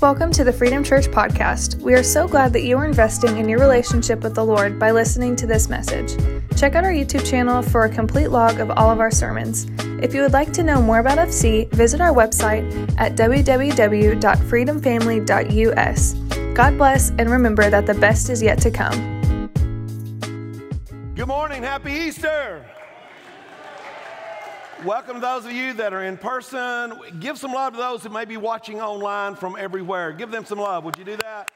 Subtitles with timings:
[0.00, 1.82] Welcome to the Freedom Church podcast.
[1.82, 4.92] We are so glad that you are investing in your relationship with the Lord by
[4.92, 6.16] listening to this message.
[6.56, 9.66] Check out our YouTube channel for a complete log of all of our sermons.
[10.00, 12.62] If you would like to know more about FC, visit our website
[12.96, 16.14] at www.freedomfamily.us.
[16.54, 19.50] God bless, and remember that the best is yet to come.
[21.16, 21.64] Good morning.
[21.64, 22.64] Happy Easter.
[24.84, 26.94] Welcome to those of you that are in person.
[27.18, 30.12] Give some love to those who may be watching online from everywhere.
[30.12, 30.84] Give them some love.
[30.84, 31.50] Would you do that?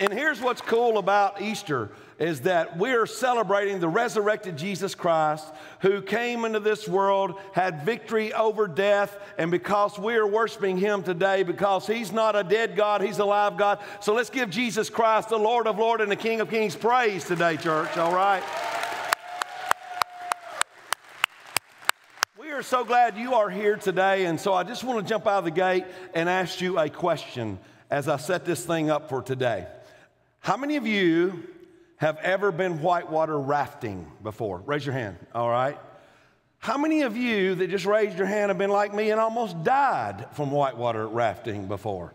[0.00, 5.52] And here's what's cool about Easter is that we are celebrating the resurrected Jesus Christ
[5.80, 11.02] who came into this world, had victory over death, and because we are worshiping him
[11.02, 13.80] today, because he's not a dead God, he's a live God.
[14.00, 17.24] So let's give Jesus Christ, the Lord of Lords and the King of Kings, praise
[17.24, 18.42] today, church, all right?
[22.56, 24.24] Are so glad you are here today.
[24.24, 25.84] And so I just want to jump out of the gate
[26.14, 27.58] and ask you a question
[27.90, 29.66] as I set this thing up for today.
[30.40, 31.46] How many of you
[31.96, 34.62] have ever been whitewater rafting before?
[34.64, 35.78] Raise your hand, all right?
[36.58, 39.62] How many of you that just raised your hand have been like me and almost
[39.62, 42.14] died from whitewater rafting before?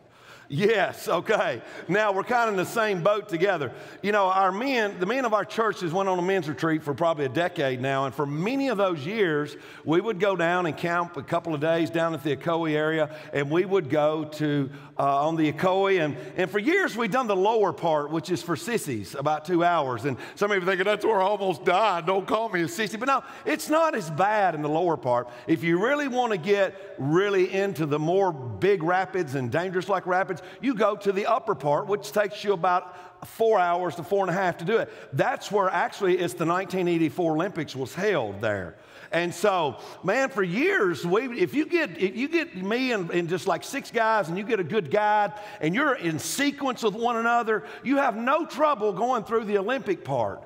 [0.53, 1.61] Yes, okay.
[1.87, 3.71] Now we're kind of in the same boat together.
[4.01, 6.83] You know, our men, the men of our church has went on a men's retreat
[6.83, 10.65] for probably a decade now, and for many of those years, we would go down
[10.65, 14.25] and camp a couple of days down at the Ocoee area, and we would go
[14.25, 18.29] to uh, on the Ocoee, and, and for years we'd done the lower part, which
[18.29, 20.03] is for sissies, about two hours.
[20.03, 22.05] And some of you thinking, that's where I almost died.
[22.05, 22.99] Don't call me a sissy.
[22.99, 25.29] But no, it's not as bad in the lower part.
[25.47, 30.05] If you really want to get really into the more big rapids and dangerous like
[30.05, 34.21] rapids, you go to the upper part, which takes you about four hours to four
[34.21, 34.91] and a half to do it.
[35.13, 38.75] That's where actually it's the 1984 Olympics was held there.
[39.11, 43.27] And so, man, for years, we, if you get if you get me and, and,
[43.27, 46.93] just like six guys, and you get a good guide, and you're in sequence with
[46.93, 50.41] one another, you have no trouble going through the Olympic part.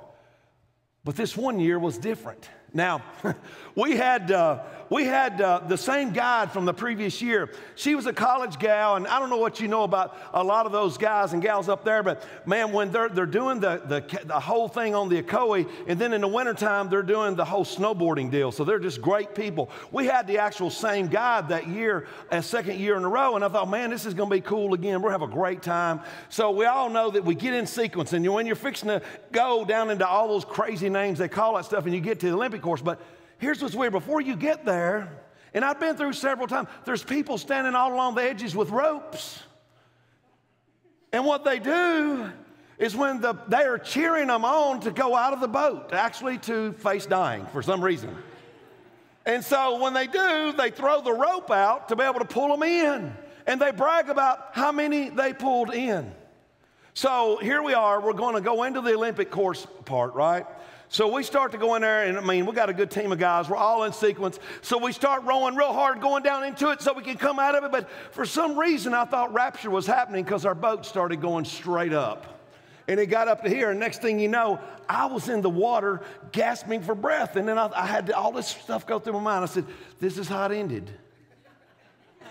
[1.03, 2.49] But this one year was different.
[2.73, 3.03] Now,
[3.75, 7.49] we had, uh, we had uh, the same guide from the previous year.
[7.75, 10.65] She was a college gal, and I don't know what you know about a lot
[10.65, 14.25] of those guys and gals up there, but man, when they're, they're doing the, the,
[14.25, 17.65] the whole thing on the Ocoee, and then in the wintertime, they're doing the whole
[17.65, 18.51] snowboarding deal.
[18.51, 19.69] So they're just great people.
[19.91, 23.43] We had the actual same guide that year, a second year in a row, and
[23.43, 25.01] I thought, man, this is going to be cool again.
[25.01, 26.01] We're have a great time.
[26.29, 29.65] So we all know that we get in sequence, and when you're fixing to go
[29.65, 32.33] down into all those crazy names they call that stuff, and you get to the
[32.33, 32.99] Olympic course, but
[33.45, 35.07] here's what's weird before you get there,
[35.53, 39.41] and I've been through several times, there's people standing all along the edges with ropes.
[41.13, 42.31] And what they do
[42.79, 46.39] is when the, they are cheering them on to go out of the boat, actually
[46.39, 48.13] to face dying for some reason.
[49.27, 52.49] And so when they do, they throw the rope out to be able to pull
[52.49, 53.15] them in.
[53.47, 56.11] And they brag about how many they pulled in.
[56.95, 60.45] So here we are, we're going to go into the Olympic course part, right?
[60.89, 63.11] So we start to go in there, and I mean, we got a good team
[63.11, 63.49] of guys.
[63.49, 64.39] We're all in sequence.
[64.61, 67.55] So we start rowing real hard, going down into it so we can come out
[67.55, 67.71] of it.
[67.71, 71.93] But for some reason, I thought rapture was happening because our boat started going straight
[71.93, 72.31] up.
[72.87, 75.49] And it got up to here, and next thing you know, I was in the
[75.49, 76.01] water
[76.31, 77.35] gasping for breath.
[77.35, 79.43] And then I, I had all this stuff go through my mind.
[79.43, 79.65] I said,
[79.99, 80.91] This is how it ended.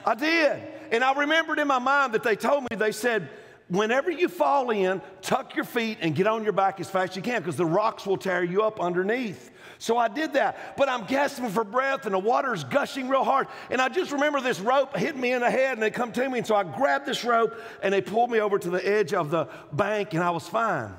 [0.06, 0.62] I did.
[0.92, 3.28] And I remembered in my mind that they told me, they said,
[3.68, 7.16] whenever you fall in, tuck your feet and get on your back as fast as
[7.16, 9.50] you can because the rocks will tear you up underneath.
[9.78, 13.48] So I did that, but I'm gasping for breath and the water's gushing real hard.
[13.70, 16.28] And I just remember this rope hit me in the head and they come to
[16.28, 16.38] me.
[16.38, 19.30] And so I grabbed this rope and they pulled me over to the edge of
[19.30, 20.92] the bank and I was fine.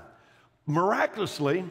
[0.68, 1.66] Miraculously,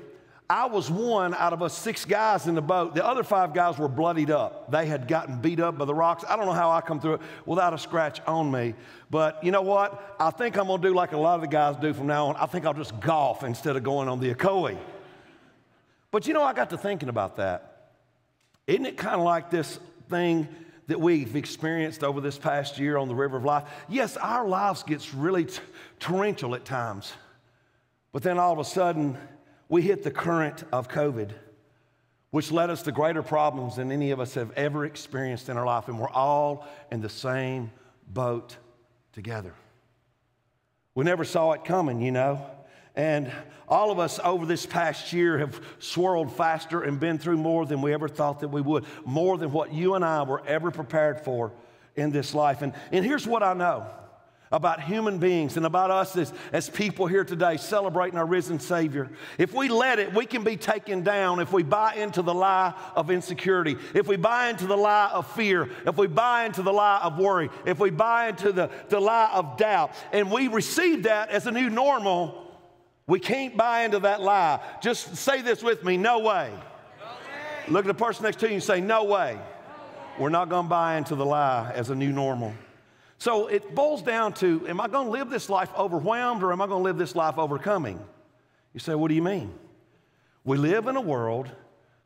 [0.49, 2.95] I was one out of us six guys in the boat.
[2.95, 4.71] The other five guys were bloodied up.
[4.71, 6.23] They had gotten beat up by the rocks.
[6.29, 8.75] I don't know how I come through it without a scratch on me.
[9.11, 10.17] But you know what?
[10.21, 12.27] I think I'm going to do like a lot of the guys do from now
[12.27, 12.37] on.
[12.37, 14.77] I think I'll just golf instead of going on the Ocoee.
[16.11, 17.93] But you know, I got to thinking about that.
[18.67, 19.79] Isn't it kind of like this
[20.11, 20.47] thing
[20.89, 23.65] that we've experienced over this past year on the river of life?
[23.89, 25.61] Yes, our lives gets really t-
[26.01, 27.15] torrential at times.
[28.13, 29.17] But then all of a sudden,
[29.69, 31.31] we hit the current of COVID,
[32.31, 35.67] which led us to greater problems than any of us have ever experienced in our
[35.67, 35.89] life.
[35.89, 37.71] And we're all in the same
[38.09, 38.57] boat
[39.13, 39.55] together.
[40.95, 42.45] We never saw it coming, you know.
[42.97, 43.33] And
[43.69, 47.83] all of us over this past year have swirled faster and been through more than
[47.83, 51.21] we ever thought that we would, more than what you and I were ever prepared
[51.21, 51.53] for
[51.97, 52.63] in this life.
[52.63, 53.87] And, and here's what I know
[54.55, 59.11] about human beings and about us as, as people here today celebrating our risen Savior.
[59.37, 62.73] If we let it, we can be taken down if we buy into the lie
[62.95, 66.73] of insecurity, if we buy into the lie of fear, if we buy into the
[66.73, 71.03] lie of worry, if we buy into the, the lie of doubt, and we receive
[71.03, 72.41] that as a new normal.
[73.09, 74.61] We can't buy into that lie.
[74.81, 76.53] Just say this with me no way.
[77.67, 79.33] Look at the person next to you and say, No way.
[79.35, 79.41] No way.
[80.19, 82.55] We're not going to buy into the lie as a new normal.
[83.25, 86.61] So it boils down to am I going to live this life overwhelmed or am
[86.61, 87.99] I going to live this life overcoming?
[88.75, 89.51] You say, what do you mean?
[90.45, 91.51] We live in a world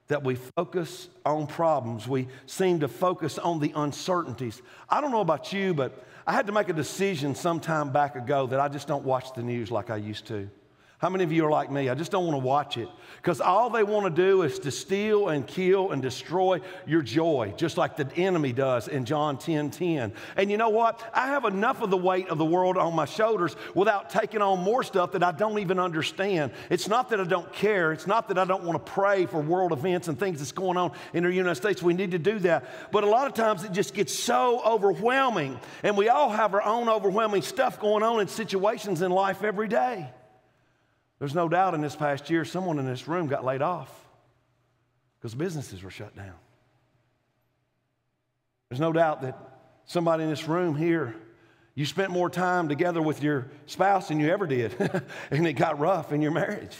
[0.06, 2.06] that we focus on problems.
[2.06, 4.62] We seem to focus on the uncertainties.
[4.88, 8.14] I don't know about you, but I had to make a decision some time back
[8.14, 10.48] ago that I just don't watch the news like I used to.
[10.98, 11.88] How many of you are like me?
[11.88, 14.72] I just don't want to watch it because all they want to do is to
[14.72, 19.70] steal and kill and destroy your joy, just like the enemy does in John 10
[19.70, 20.12] 10.
[20.36, 21.00] And you know what?
[21.14, 24.58] I have enough of the weight of the world on my shoulders without taking on
[24.58, 26.50] more stuff that I don't even understand.
[26.68, 29.40] It's not that I don't care, it's not that I don't want to pray for
[29.40, 31.80] world events and things that's going on in the United States.
[31.80, 32.90] We need to do that.
[32.90, 36.62] But a lot of times it just gets so overwhelming, and we all have our
[36.62, 40.10] own overwhelming stuff going on in situations in life every day.
[41.18, 43.90] There's no doubt in this past year, someone in this room got laid off
[45.18, 46.34] because businesses were shut down.
[48.68, 49.36] There's no doubt that
[49.86, 51.14] somebody in this room here,
[51.74, 54.74] you spent more time together with your spouse than you ever did,
[55.30, 56.76] and it got rough in your marriage.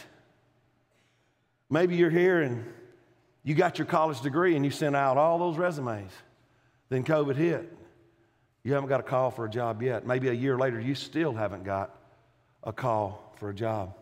[1.69, 2.65] Maybe you're here and
[3.43, 6.11] you got your college degree and you sent out all those resumes.
[6.89, 7.75] Then COVID hit.
[8.63, 10.05] You haven't got a call for a job yet.
[10.05, 11.95] Maybe a year later, you still haven't got
[12.63, 13.95] a call for a job.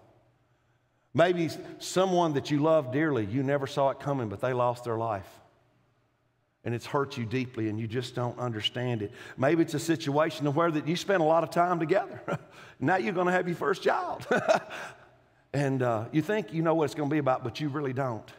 [1.17, 1.49] Maybe
[1.79, 5.27] someone that you love dearly, you never saw it coming, but they lost their life.
[6.63, 9.11] And it's hurt you deeply and you just don't understand it.
[9.35, 12.21] Maybe it's a situation where that you spent a lot of time together.
[12.79, 14.27] now you're going to have your first child.
[15.53, 17.93] and uh, you think you know what it's going to be about, but you really
[17.93, 18.31] don't.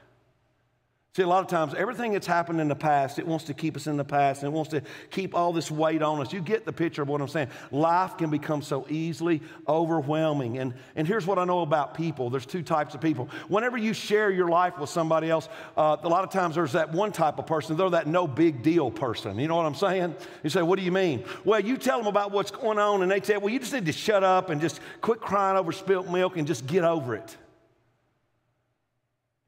[1.19, 3.75] See, a lot of times, everything that's happened in the past, it wants to keep
[3.75, 6.33] us in the past and it wants to keep all this weight on us.
[6.33, 7.49] You get the picture of what I'm saying.
[7.73, 10.59] Life can become so easily overwhelming.
[10.59, 13.29] And, and here's what I know about people there's two types of people.
[13.49, 16.93] Whenever you share your life with somebody else, uh, a lot of times there's that
[16.93, 19.41] one type of person, they're that no big deal person.
[19.41, 20.15] You know what I'm saying?
[20.45, 21.25] You say, What do you mean?
[21.45, 23.87] Well, you tell them about what's going on, and they say, Well, you just need
[23.87, 27.37] to shut up and just quit crying over spilt milk and just get over it.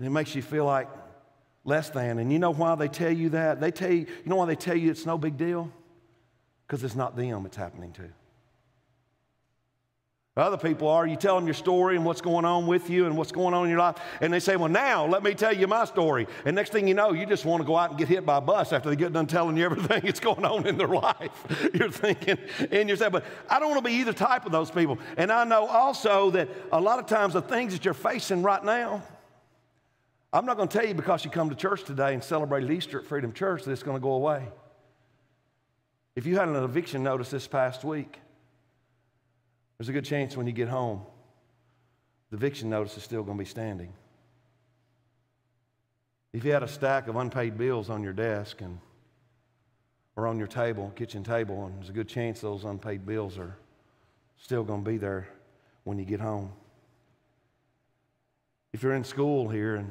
[0.00, 0.88] And it makes you feel like,
[1.70, 2.18] less than.
[2.18, 3.60] And you know why they tell you that?
[3.60, 5.72] They tell you, you know why they tell you it's no big deal?
[6.66, 8.02] Because it's not them it's happening to.
[10.36, 13.16] Other people are, you tell them your story and what's going on with you and
[13.16, 15.66] what's going on in your life, and they say, Well, now let me tell you
[15.66, 16.26] my story.
[16.44, 18.38] And next thing you know, you just want to go out and get hit by
[18.38, 21.68] a bus after they get done telling you everything that's going on in their life.
[21.74, 22.38] You're thinking
[22.70, 24.98] in yourself, but I don't want to be either type of those people.
[25.16, 28.64] And I know also that a lot of times the things that you're facing right
[28.64, 29.02] now,
[30.32, 33.00] I'm not going to tell you because you come to church today and celebrated Easter
[33.00, 34.46] at Freedom Church that it's going to go away.
[36.14, 38.20] If you had an eviction notice this past week,
[39.78, 41.02] there's a good chance when you get home,
[42.30, 43.92] the eviction notice is still going to be standing.
[46.32, 48.78] If you had a stack of unpaid bills on your desk and
[50.16, 53.56] or on your table, kitchen table, and there's a good chance those unpaid bills are
[54.36, 55.28] still going to be there
[55.84, 56.52] when you get home.
[58.72, 59.90] If you're in school here and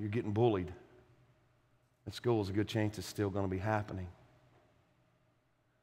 [0.00, 0.72] you're getting bullied.
[2.06, 4.08] At school, there's a good chance it's still going to be happening.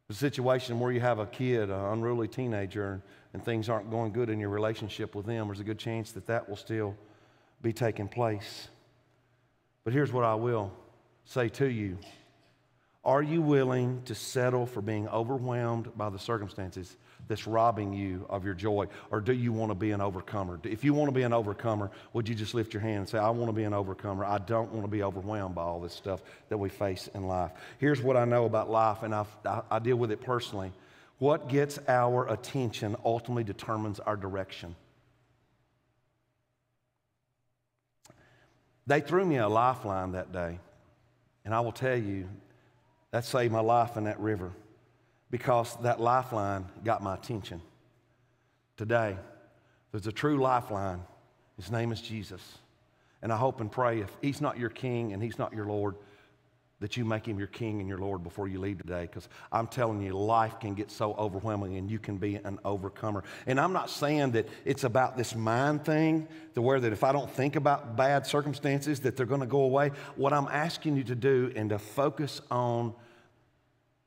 [0.08, 3.02] The situation where you have a kid, an unruly teenager, and,
[3.34, 6.26] and things aren't going good in your relationship with them, there's a good chance that
[6.28, 6.96] that will still
[7.62, 8.70] be taking place.
[9.84, 10.72] But here's what I will
[11.26, 11.98] say to you
[13.04, 16.98] Are you willing to settle for being overwhelmed by the circumstances
[17.28, 18.88] that's robbing you of your joy?
[19.12, 20.60] Or do you want to be an overcomer?
[20.64, 23.18] If you want to be an overcomer, would you just lift your hand and say,
[23.18, 24.26] I want to be an overcomer.
[24.26, 27.52] I don't want to be overwhelmed by all this stuff that we face in life.
[27.80, 29.26] Here's what I know about life, and I,
[29.70, 30.72] I deal with it personally.
[31.20, 34.76] What gets our attention ultimately determines our direction.
[38.86, 40.60] They threw me a lifeline that day,
[41.44, 42.30] and I will tell you,
[43.12, 44.52] that saved my life in that river
[45.30, 47.62] because that lifeline got my attention.
[48.78, 49.18] Today,
[49.92, 51.02] there's a true lifeline.
[51.56, 52.42] His name is Jesus.
[53.22, 55.96] And I hope and pray if he's not your king and he's not your Lord,
[56.80, 59.02] that you make him your king and your Lord before you leave today.
[59.02, 63.24] Because I'm telling you, life can get so overwhelming and you can be an overcomer.
[63.48, 67.12] And I'm not saying that it's about this mind thing, to where that if I
[67.12, 69.90] don't think about bad circumstances, that they're going to go away.
[70.16, 72.94] What I'm asking you to do and to focus on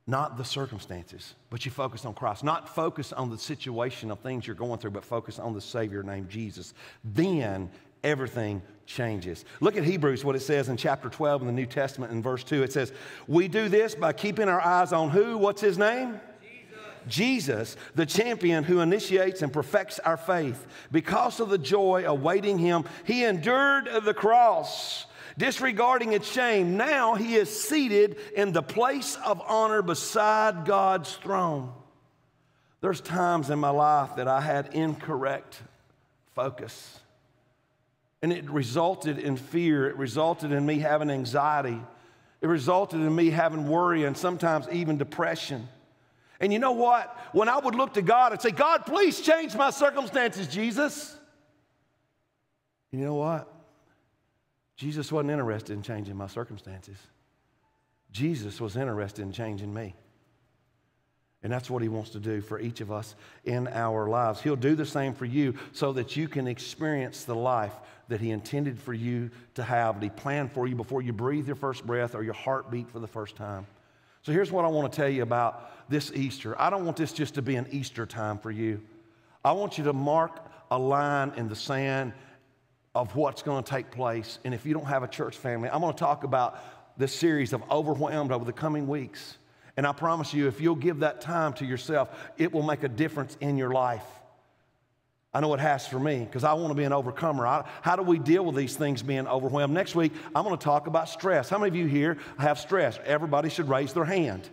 [0.07, 2.43] not the circumstances, but you focus on Christ.
[2.43, 6.03] Not focus on the situation of things you're going through, but focus on the Savior
[6.03, 6.73] named Jesus.
[7.03, 7.69] Then
[8.03, 9.45] everything changes.
[9.59, 12.43] Look at Hebrews, what it says in chapter 12 in the New Testament in verse
[12.43, 12.63] 2.
[12.63, 12.91] It says,
[13.27, 15.37] We do this by keeping our eyes on who?
[15.37, 16.19] What's his name?
[17.07, 20.67] Jesus, the champion who initiates and perfects our faith.
[20.91, 25.05] Because of the joy awaiting him, he endured the cross,
[25.41, 26.77] disregarding its shame.
[26.77, 31.73] Now he is seated in the place of honor beside God's throne.
[32.79, 35.59] There's times in my life that I had incorrect
[36.35, 36.99] focus.
[38.21, 39.89] And it resulted in fear.
[39.89, 41.81] It resulted in me having anxiety.
[42.39, 45.67] It resulted in me having worry and sometimes even depression.
[46.39, 47.17] And you know what?
[47.31, 51.17] When I would look to God and say, God, please change my circumstances, Jesus.
[52.91, 53.51] You know what?
[54.81, 56.97] Jesus wasn't interested in changing my circumstances.
[58.11, 59.93] Jesus was interested in changing me.
[61.43, 63.13] And that's what he wants to do for each of us
[63.45, 64.41] in our lives.
[64.41, 67.75] He'll do the same for you so that you can experience the life
[68.07, 71.45] that he intended for you to have, that he planned for you before you breathe
[71.45, 73.67] your first breath or your heartbeat for the first time.
[74.23, 76.59] So here's what I want to tell you about this Easter.
[76.59, 78.81] I don't want this just to be an Easter time for you.
[79.45, 82.13] I want you to mark a line in the sand
[82.93, 84.39] of what's going to take place.
[84.43, 86.59] And if you don't have a church family, I'm going to talk about
[86.97, 89.37] this series of overwhelmed over the coming weeks.
[89.77, 92.89] And I promise you, if you'll give that time to yourself, it will make a
[92.89, 94.03] difference in your life.
[95.33, 97.47] I know it has for me because I want to be an overcomer.
[97.47, 99.73] I, how do we deal with these things being overwhelmed?
[99.73, 101.49] Next week, I'm going to talk about stress.
[101.49, 102.99] How many of you here have stress?
[103.05, 104.49] Everybody should raise their hand.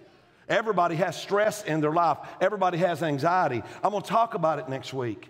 [0.49, 3.63] Everybody has stress in their life, everybody has anxiety.
[3.83, 5.29] I'm going to talk about it next week.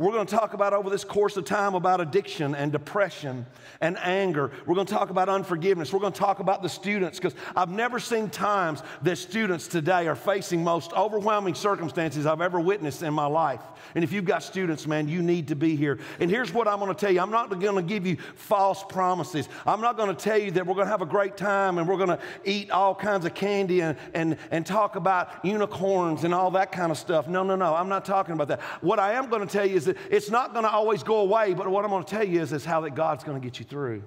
[0.00, 3.44] We're going to talk about over this course of time about addiction and depression
[3.82, 4.50] and anger.
[4.64, 5.92] We're going to talk about unforgiveness.
[5.92, 10.08] We're going to talk about the students because I've never seen times that students today
[10.08, 13.60] are facing most overwhelming circumstances I've ever witnessed in my life.
[13.94, 15.98] And if you've got students, man, you need to be here.
[16.18, 18.82] And here's what I'm going to tell you I'm not going to give you false
[18.82, 19.50] promises.
[19.66, 21.86] I'm not going to tell you that we're going to have a great time and
[21.86, 26.32] we're going to eat all kinds of candy and, and, and talk about unicorns and
[26.32, 27.28] all that kind of stuff.
[27.28, 27.74] No, no, no.
[27.74, 28.62] I'm not talking about that.
[28.80, 31.54] What I am going to tell you is it's not going to always go away,
[31.54, 33.58] but what I'm going to tell you is, is how that God's going to get
[33.58, 34.02] you through,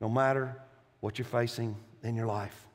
[0.00, 0.56] no matter
[1.00, 2.66] what you're facing in your life.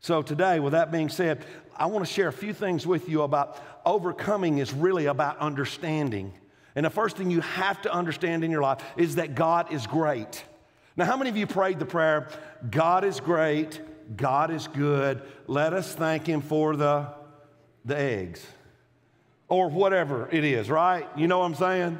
[0.00, 1.44] So, today, with that being said,
[1.76, 6.32] I want to share a few things with you about overcoming is really about understanding.
[6.74, 9.86] And the first thing you have to understand in your life is that God is
[9.86, 10.44] great.
[10.96, 12.28] Now, how many of you prayed the prayer,
[12.70, 13.80] God is great,
[14.16, 17.08] God is good, let us thank Him for the,
[17.84, 18.46] the eggs?
[19.48, 21.08] Or whatever it is, right?
[21.16, 21.98] You know what I'm saying?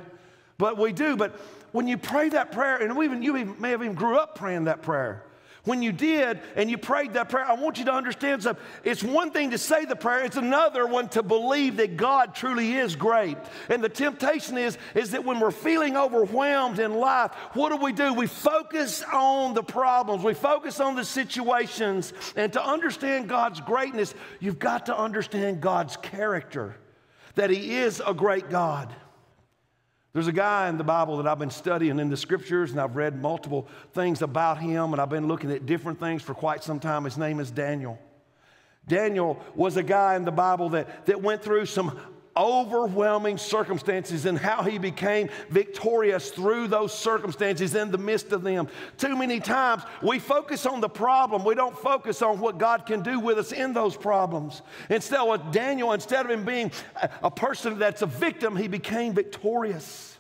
[0.59, 1.17] But we do.
[1.17, 1.39] But
[1.73, 4.65] when you pray that prayer, and even you even, may have even grew up praying
[4.65, 5.23] that prayer.
[5.65, 8.65] When you did and you prayed that prayer, I want you to understand something.
[8.85, 12.75] It's one thing to say the prayer, it's another one to believe that God truly
[12.75, 13.37] is great.
[13.69, 17.93] And the temptation is, is that when we're feeling overwhelmed in life, what do we
[17.93, 18.15] do?
[18.15, 22.13] We focus on the problems, we focus on the situations.
[22.37, 26.77] And to understand God's greatness, you've got to understand God's character
[27.37, 28.93] that He is a great God.
[30.17, 32.97] There's a guy in the Bible that I've been studying in the scriptures, and I've
[32.97, 36.81] read multiple things about him, and I've been looking at different things for quite some
[36.81, 37.05] time.
[37.05, 37.99] His name is Daniel.
[38.89, 42.01] Daniel was a guy in the Bible that, that went through some
[42.37, 48.69] overwhelming circumstances and how he became victorious through those circumstances in the midst of them.
[48.99, 53.03] Too many times we focus on the problem, we don't focus on what God can
[53.03, 54.63] do with us in those problems.
[54.91, 56.71] Instead of Daniel, instead of him being
[57.23, 60.19] a person that's a victim, he became victorious.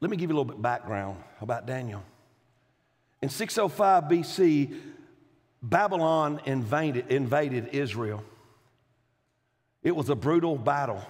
[0.00, 2.02] Let me give you a little bit background about Daniel.
[3.22, 4.76] In 605 BC,
[5.62, 8.24] Babylon invaded, invaded Israel.
[9.82, 11.02] It was a brutal battle.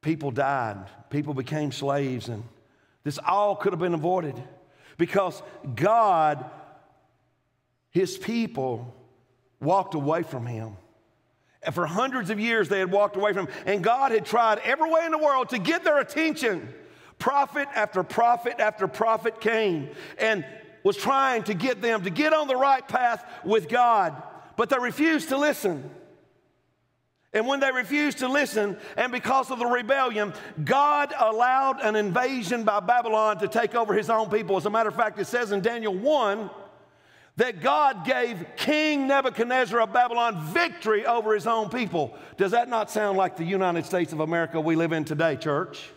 [0.00, 2.44] People died, people became slaves, and
[3.02, 4.40] this all could have been avoided
[4.96, 5.42] because
[5.74, 6.44] God,
[7.90, 8.94] His people,
[9.60, 10.76] walked away from Him.
[11.62, 14.58] And for hundreds of years, they had walked away from Him, and God had tried
[14.58, 16.72] every way in the world to get their attention.
[17.18, 20.44] Prophet after prophet after prophet came and
[20.84, 24.22] was trying to get them to get on the right path with God,
[24.56, 25.90] but they refused to listen.
[27.32, 30.32] And when they refused to listen, and because of the rebellion,
[30.64, 34.56] God allowed an invasion by Babylon to take over his own people.
[34.56, 36.48] As a matter of fact, it says in Daniel 1
[37.36, 42.16] that God gave King Nebuchadnezzar of Babylon victory over his own people.
[42.38, 45.90] Does that not sound like the United States of America we live in today, church?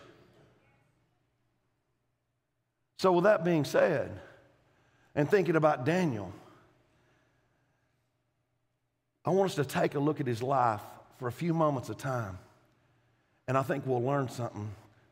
[2.98, 4.20] So, with that being said,
[5.14, 6.32] and thinking about Daniel,
[9.24, 10.82] I want us to take a look at his life
[11.22, 12.36] for a few moments of time.
[13.46, 14.68] And I think we'll learn something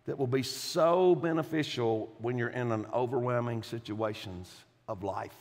[0.07, 4.52] that will be so beneficial when you're in an overwhelming situations
[4.88, 5.37] of life.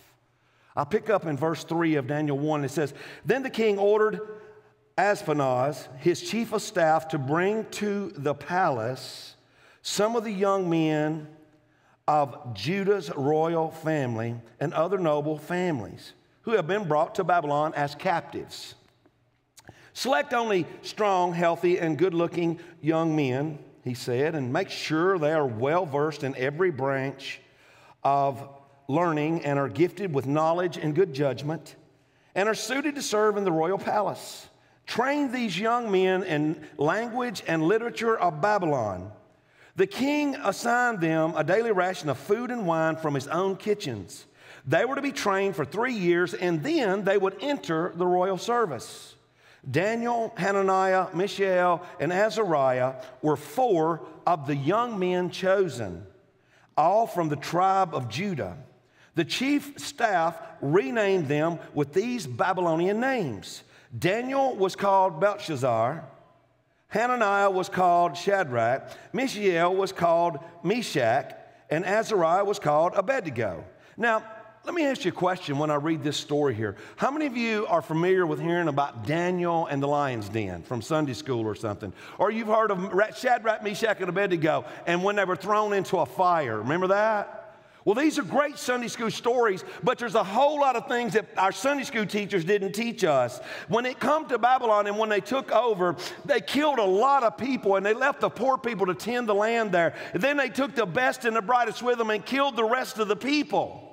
[0.76, 2.66] I pick up in verse 3 of Daniel 1.
[2.66, 2.94] It says,
[3.26, 4.20] Then the king ordered
[4.96, 9.38] Ashpenaz, his chief of staff, to bring to the palace
[9.82, 11.30] some of the young men
[12.08, 17.96] of Judah's royal family and other noble families who have been brought to Babylon as
[17.96, 18.76] captives.
[20.00, 25.34] Select only strong, healthy, and good looking young men, he said, and make sure they
[25.34, 27.42] are well versed in every branch
[28.02, 28.48] of
[28.88, 31.76] learning and are gifted with knowledge and good judgment
[32.34, 34.48] and are suited to serve in the royal palace.
[34.88, 39.12] Train these young men in language and literature of Babylon.
[39.76, 44.28] The king assigned them a daily ration of food and wine from his own kitchens.
[44.66, 48.38] They were to be trained for three years and then they would enter the royal
[48.38, 49.18] service.
[49.70, 56.06] Daniel, Hananiah, Mishael, and Azariah were four of the young men chosen,
[56.78, 58.58] all from the tribe of Judah.
[59.16, 63.64] The chief staff renamed them with these Babylonian names.
[63.98, 66.06] Daniel was called Belshazzar,
[66.90, 71.36] Hananiah was called Shadrach, Mishael was called Meshach,
[71.70, 73.64] and Azariah was called Abednego.
[73.96, 74.24] Now,
[74.70, 76.76] let me ask you a question when I read this story here.
[76.96, 80.84] How many of you are familiar with hearing about Daniel and the lion's den from
[80.84, 81.92] Sunday school or something?
[82.20, 86.06] Or you've heard of Shadrach, Meshach, and Abednego and when they were thrown into a
[86.06, 86.60] fire.
[86.60, 87.58] Remember that?
[87.84, 91.26] Well, these are great Sunday school stories, but there's a whole lot of things that
[91.36, 93.40] our Sunday school teachers didn't teach us.
[93.70, 95.96] When it come to Babylon and when they took over,
[96.26, 99.34] they killed a lot of people and they left the poor people to tend the
[99.34, 99.96] land there.
[100.14, 103.08] Then they took the best and the brightest with them and killed the rest of
[103.08, 103.89] the people.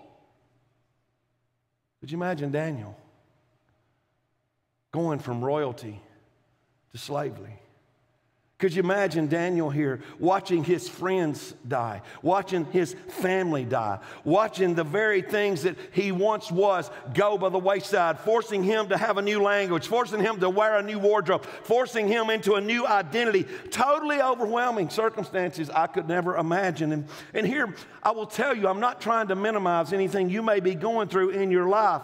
[2.07, 2.97] Could you imagine Daniel
[4.93, 6.01] going from royalty
[6.93, 7.59] to slavery?
[8.59, 14.83] Could you imagine Daniel here watching his friends die, watching his family die, watching the
[14.83, 19.23] very things that he once was go by the wayside, forcing him to have a
[19.23, 23.45] new language, forcing him to wear a new wardrobe, forcing him into a new identity?
[23.71, 26.93] Totally overwhelming circumstances I could never imagine.
[26.93, 30.61] And, and here, I will tell you, I'm not trying to minimize anything you may
[30.61, 32.01] be going through in your life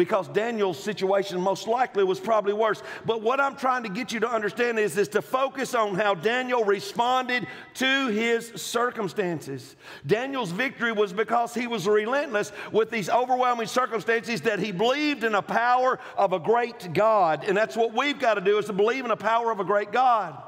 [0.00, 2.82] because Daniel's situation most likely was probably worse.
[3.04, 6.14] But what I'm trying to get you to understand is, is to focus on how
[6.14, 9.76] Daniel responded to his circumstances.
[10.06, 15.32] Daniel's victory was because he was relentless with these overwhelming circumstances that he believed in
[15.32, 17.44] the power of a great God.
[17.46, 19.64] And that's what we've got to do is to believe in the power of a
[19.64, 20.42] great God.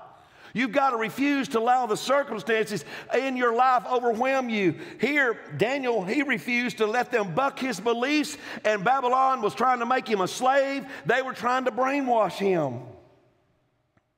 [0.54, 2.84] You've got to refuse to allow the circumstances
[3.16, 4.74] in your life overwhelm you.
[5.00, 9.86] Here, Daniel, he refused to let them buck his beliefs, and Babylon was trying to
[9.86, 10.86] make him a slave.
[11.06, 12.80] They were trying to brainwash him.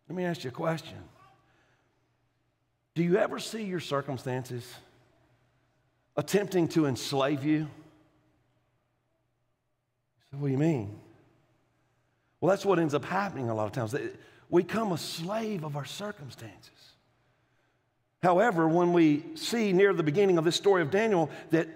[0.08, 0.98] Let me ask you a question
[2.94, 4.72] Do you ever see your circumstances
[6.16, 7.68] attempting to enslave you?
[10.30, 10.98] So what do you mean?
[12.40, 13.94] Well, that's what ends up happening a lot of times
[14.50, 16.70] we become a slave of our circumstances.
[18.22, 21.68] However, when we see near the beginning of this story of Daniel that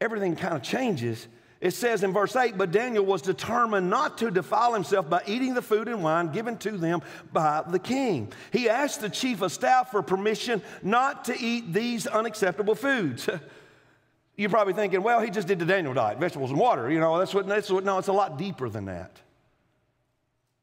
[0.00, 1.26] everything kind of changes,
[1.60, 5.54] it says in verse 8, but Daniel was determined not to defile himself by eating
[5.54, 8.32] the food and wine given to them by the king.
[8.52, 13.28] He asked the chief of staff for permission not to eat these unacceptable foods.
[14.36, 16.88] You're probably thinking, well, he just did the Daniel diet, vegetables and water.
[16.90, 19.20] You know, that's what, that's what, no, it's a lot deeper than that.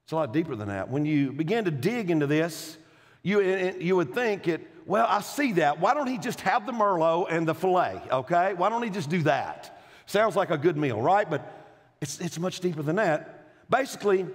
[0.06, 0.88] It's a lot deeper than that.
[0.88, 2.78] When you begin to dig into this,
[3.24, 5.80] you, you would think it, well, I see that.
[5.80, 8.54] Why don't he just have the Merlot and the filet, okay?
[8.54, 9.82] Why don't he just do that?
[10.06, 11.28] Sounds like a good meal, right?
[11.28, 11.52] But
[12.02, 13.68] it's, it's much deeper than that.
[13.68, 14.28] Basically,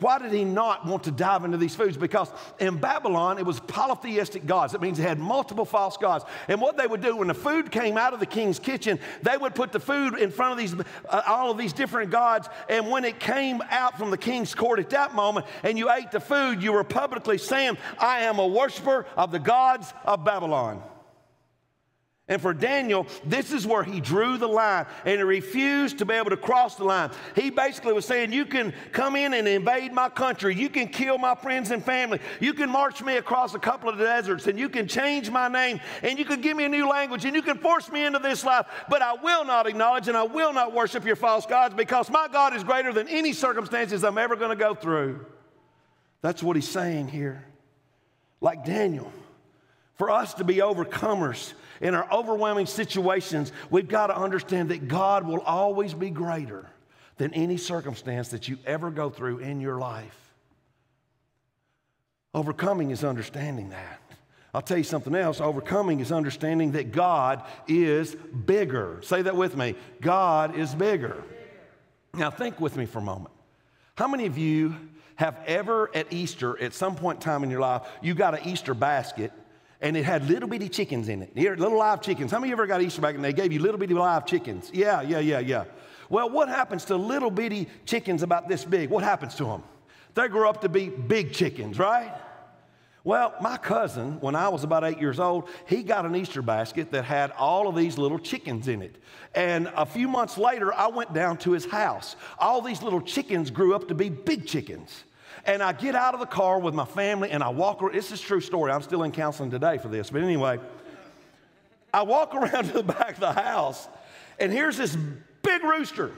[0.00, 1.96] why did he not want to dive into these foods?
[1.96, 2.28] Because
[2.58, 4.74] in Babylon, it was polytheistic gods.
[4.74, 6.24] It means they had multiple false gods.
[6.48, 9.36] And what they would do when the food came out of the king's kitchen, they
[9.36, 10.74] would put the food in front of these,
[11.08, 12.48] uh, all of these different gods.
[12.68, 16.10] And when it came out from the king's court at that moment and you ate
[16.10, 20.82] the food, you were publicly saying, I am a worshiper of the gods of Babylon.
[22.26, 26.14] And for Daniel, this is where he drew the line and he refused to be
[26.14, 27.10] able to cross the line.
[27.36, 30.54] He basically was saying, You can come in and invade my country.
[30.54, 32.20] You can kill my friends and family.
[32.40, 35.80] You can march me across a couple of deserts and you can change my name
[36.02, 38.42] and you can give me a new language and you can force me into this
[38.42, 38.66] life.
[38.88, 42.28] But I will not acknowledge and I will not worship your false gods because my
[42.32, 45.26] God is greater than any circumstances I'm ever going to go through.
[46.22, 47.44] That's what he's saying here.
[48.40, 49.12] Like Daniel,
[49.96, 55.26] for us to be overcomers in our overwhelming situations, we've got to understand that God
[55.26, 56.66] will always be greater
[57.16, 60.18] than any circumstance that you ever go through in your life.
[62.34, 64.00] Overcoming is understanding that.
[64.52, 65.40] I'll tell you something else.
[65.40, 69.00] Overcoming is understanding that God is bigger.
[69.02, 71.22] Say that with me God is bigger.
[72.12, 73.34] Now, think with me for a moment.
[73.96, 74.76] How many of you
[75.16, 78.48] have ever at Easter, at some point in time in your life, you got an
[78.48, 79.32] Easter basket
[79.84, 82.30] and it had little bitty chickens in it, Here, little live chickens.
[82.30, 84.24] How many of you ever got Easter basket and they gave you little bitty live
[84.24, 84.70] chickens?
[84.72, 85.64] Yeah, yeah, yeah, yeah.
[86.08, 88.88] Well, what happens to little bitty chickens about this big?
[88.88, 89.62] What happens to them?
[90.14, 92.14] They grow up to be big chickens, right?
[93.04, 96.90] Well, my cousin, when I was about eight years old, he got an Easter basket
[96.92, 98.96] that had all of these little chickens in it.
[99.34, 102.16] And a few months later, I went down to his house.
[102.38, 105.04] All these little chickens grew up to be big chickens.
[105.46, 107.94] And I get out of the car with my family and I walk around.
[107.94, 108.72] This is a true story.
[108.72, 110.10] I'm still in counseling today for this.
[110.10, 110.58] But anyway,
[111.92, 113.88] I walk around to the back of the house
[114.38, 114.96] and here's this
[115.42, 116.12] big rooster.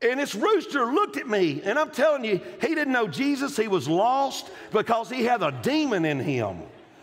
[0.00, 3.56] And this rooster looked at me, and I'm telling you, he didn't know Jesus.
[3.56, 6.58] He was lost because he had a demon in him.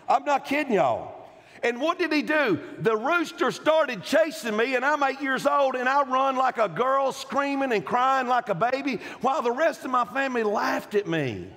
[0.08, 1.16] I'm not kidding y'all.
[1.64, 2.60] And what did he do?
[2.80, 6.70] The rooster started chasing me, and I'm eight years old, and I run like a
[6.70, 11.08] girl, screaming and crying like a baby, while the rest of my family laughed at
[11.08, 11.48] me.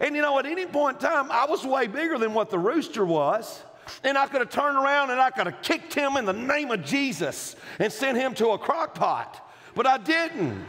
[0.00, 2.58] And you know, at any point in time, I was way bigger than what the
[2.58, 3.62] rooster was.
[4.04, 6.70] And I could have turned around and I could have kicked him in the name
[6.70, 9.50] of Jesus and sent him to a crock pot.
[9.74, 10.64] But I didn't.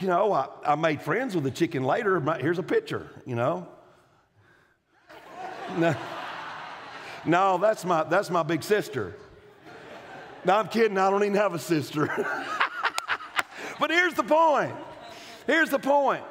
[0.00, 2.20] You know, I, I made friends with the chicken later.
[2.40, 3.68] Here's a picture, you know.
[5.78, 5.96] No,
[7.24, 9.14] no that's, my, that's my big sister.
[10.44, 10.96] No, I'm kidding.
[10.96, 12.06] I don't even have a sister.
[13.80, 14.74] but here's the point.
[15.46, 16.24] Here's the point.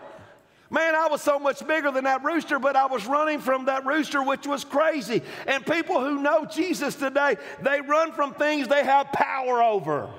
[0.71, 3.85] Man, I was so much bigger than that rooster, but I was running from that
[3.85, 5.23] rooster, which was crazy.
[5.47, 10.09] And people who know Jesus today, they run from things they have power over.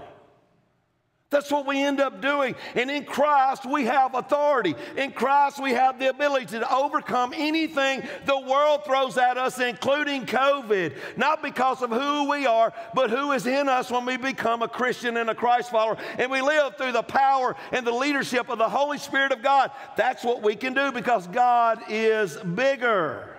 [1.31, 2.57] That's what we end up doing.
[2.75, 4.75] And in Christ, we have authority.
[4.97, 10.27] In Christ, we have the ability to overcome anything the world throws at us, including
[10.27, 10.97] COVID.
[11.17, 14.69] Not because of who we are, but who is in us when we become a
[14.69, 15.99] Christian and a Christ follower.
[16.19, 19.71] And we live through the power and the leadership of the Holy Spirit of God.
[19.97, 23.37] That's what we can do because God is bigger.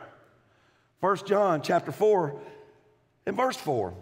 [1.01, 2.39] 1 John chapter 4
[3.25, 3.93] and verse 4.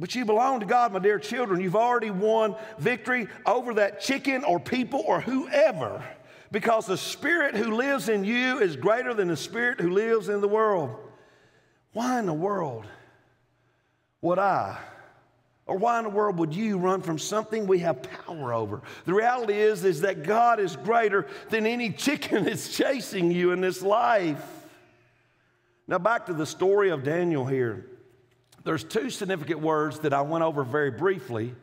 [0.00, 1.60] But you belong to God, my dear children.
[1.60, 6.04] You've already won victory over that chicken or people or whoever
[6.52, 10.40] because the spirit who lives in you is greater than the spirit who lives in
[10.40, 10.96] the world.
[11.92, 12.86] Why in the world
[14.20, 14.78] would I,
[15.66, 18.82] or why in the world would you run from something we have power over?
[19.04, 23.60] The reality is, is that God is greater than any chicken that's chasing you in
[23.60, 24.42] this life.
[25.86, 27.86] Now, back to the story of Daniel here
[28.68, 31.54] there's two significant words that I went over very briefly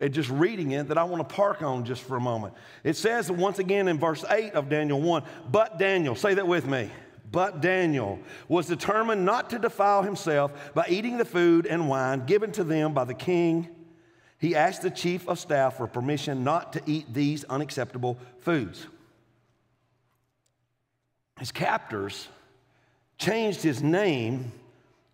[0.00, 2.54] and just reading it that I want to park on just for a moment.
[2.82, 6.66] It says once again in verse 8 of Daniel 1, but Daniel, say that with
[6.66, 6.90] me.
[7.30, 12.50] But Daniel was determined not to defile himself by eating the food and wine given
[12.52, 13.68] to them by the king.
[14.40, 18.88] He asked the chief of staff for permission not to eat these unacceptable foods.
[21.38, 22.26] His captors
[23.16, 24.50] changed his name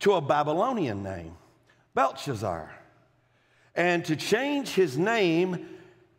[0.00, 1.36] to a Babylonian name,
[1.94, 2.70] Belshazzar.
[3.74, 5.68] And to change his name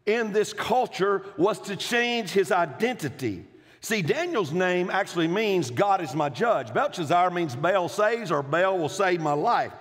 [0.06, 3.46] in this culture was to change his identity.
[3.82, 6.74] See, Daniel's name actually means God is my judge.
[6.74, 9.72] Belshazzar means Baal saves or Baal will save my life.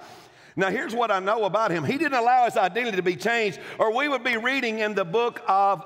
[0.54, 1.84] Now, here's what I know about him.
[1.84, 5.04] He didn't allow his identity to be changed, or we would be reading in the
[5.04, 5.84] book of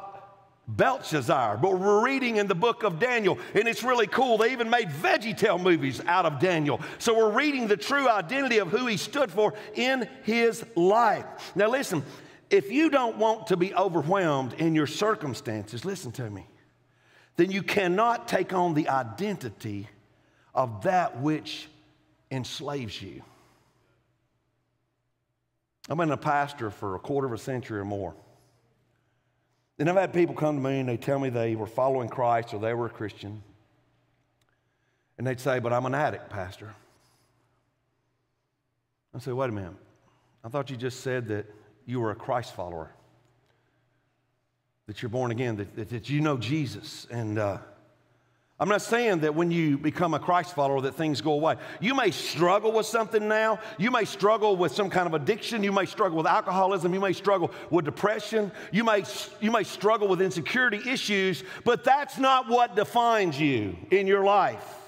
[0.69, 4.39] Belshazzar, but we're reading in the book of Daniel, and it's really cool.
[4.39, 6.81] They even made VeggieTale movies out of Daniel.
[6.99, 11.53] So we're reading the true identity of who he stood for in his life.
[11.57, 12.05] Now, listen,
[12.49, 16.47] if you don't want to be overwhelmed in your circumstances, listen to me,
[17.37, 19.89] then you cannot take on the identity
[20.55, 21.69] of that which
[22.31, 23.23] enslaves you.
[25.91, 28.15] I've been a pastor for a quarter of a century or more.
[29.83, 32.55] And I've had people come to me and they tell me they were following Christ
[32.55, 33.43] or they were a Christian.
[35.19, 36.73] And they'd say, But I'm an addict, Pastor.
[39.13, 39.73] I say, Wait a minute.
[40.45, 41.47] I thought you just said that
[41.85, 42.93] you were a Christ follower,
[44.87, 47.09] that you're born again, that, that, that you know Jesus.
[47.11, 47.59] And uh,
[48.63, 51.57] I'm not saying that when you become a Christ follower that things go away.
[51.81, 53.59] You may struggle with something now.
[53.77, 55.65] You may struggle with some kind of addiction.
[55.65, 56.95] You may struggle with alcoholism.
[56.95, 58.53] You may struggle with depression.
[58.71, 59.03] You may,
[59.41, 64.82] you may struggle with insecurity issues, but that's not what defines you in your life.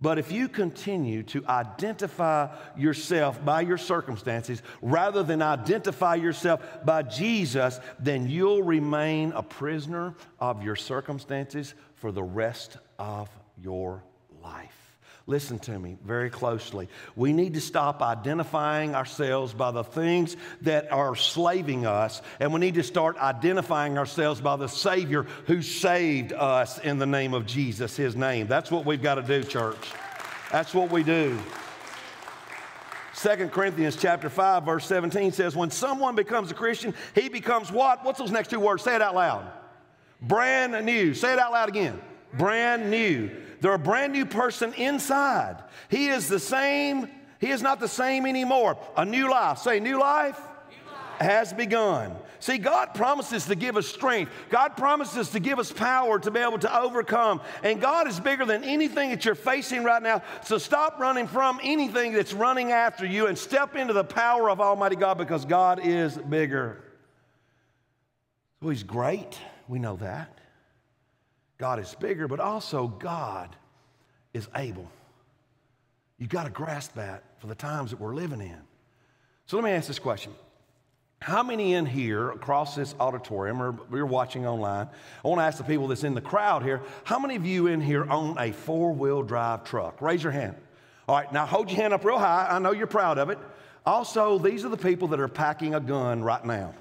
[0.00, 7.02] But if you continue to identify yourself by your circumstances rather than identify yourself by
[7.02, 14.02] Jesus, then you'll remain a prisoner of your circumstances for the rest of your
[14.42, 14.79] life.
[15.26, 16.88] Listen to me very closely.
[17.14, 22.60] We need to stop identifying ourselves by the things that are slaving us, and we
[22.60, 27.46] need to start identifying ourselves by the Savior who saved us in the name of
[27.46, 28.46] Jesus, His name.
[28.46, 29.92] That's what we've got to do, church.
[30.50, 31.38] That's what we do.
[33.20, 38.02] 2 Corinthians chapter 5 verse 17 says when someone becomes a Christian, he becomes what?
[38.02, 38.82] What's those next two words?
[38.82, 39.50] Say it out loud.
[40.22, 41.12] Brand new.
[41.12, 42.00] Say it out loud again.
[42.32, 43.30] Brand new.
[43.60, 45.62] They're a brand new person inside.
[45.88, 48.78] He is the same, he is not the same anymore.
[48.96, 49.58] A new life.
[49.58, 51.20] Say, new life, new life.
[51.20, 52.14] has begun.
[52.40, 54.32] See, God promises to give us strength.
[54.48, 57.42] God promises to give us power to be able to overcome.
[57.62, 60.22] And God is bigger than anything that you're facing right now.
[60.44, 64.58] So stop running from anything that's running after you and step into the power of
[64.58, 66.82] Almighty God because God is bigger.
[68.62, 69.38] Well, He's great.
[69.68, 70.39] We know that.
[71.60, 73.54] God is bigger, but also God
[74.32, 74.90] is able.
[76.16, 78.56] You've got to grasp that for the times that we're living in.
[79.44, 80.32] So let me ask this question.
[81.20, 84.88] How many in here across this auditorium, or you're watching online,
[85.22, 87.66] I want to ask the people that's in the crowd here, how many of you
[87.66, 90.00] in here own a four wheel drive truck?
[90.00, 90.56] Raise your hand.
[91.06, 92.46] All right, now hold your hand up real high.
[92.50, 93.38] I know you're proud of it.
[93.84, 96.72] Also, these are the people that are packing a gun right now.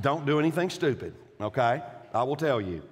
[0.00, 1.82] Don't do anything stupid, okay?
[2.14, 2.82] I will tell you.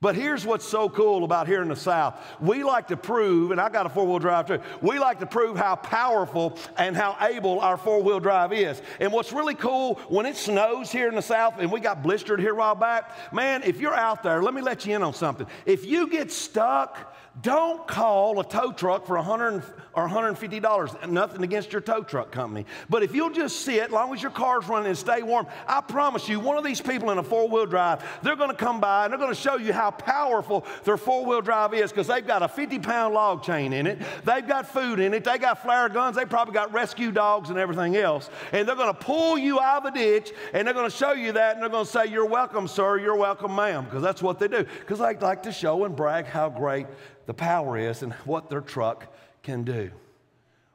[0.00, 2.14] But here's what's so cool about here in the South.
[2.40, 5.26] We like to prove, and I got a four wheel drive too, we like to
[5.26, 8.80] prove how powerful and how able our four wheel drive is.
[9.00, 12.38] And what's really cool, when it snows here in the South, and we got blistered
[12.38, 15.14] here a while back, man, if you're out there, let me let you in on
[15.14, 15.46] something.
[15.66, 19.62] If you get stuck, don't call a tow truck for 100
[19.94, 21.08] or $150.
[21.08, 22.66] Nothing against your tow truck company.
[22.90, 25.80] But if you'll just sit, as long as your car's running and stay warm, I
[25.80, 28.80] promise you, one of these people in a four wheel drive, they're going to come
[28.80, 32.06] by and they're going to show you how powerful their four wheel drive is because
[32.06, 33.98] they've got a 50 pound log chain in it.
[34.24, 35.24] They've got food in it.
[35.24, 36.16] They got flare guns.
[36.16, 38.30] They probably got rescue dogs and everything else.
[38.52, 41.12] And they're going to pull you out of the ditch and they're going to show
[41.12, 42.98] you that and they're going to say, You're welcome, sir.
[42.98, 43.84] You're welcome, ma'am.
[43.84, 44.64] Because that's what they do.
[44.80, 46.86] Because they like to show and brag how great
[47.26, 49.90] the power is and what their truck can do.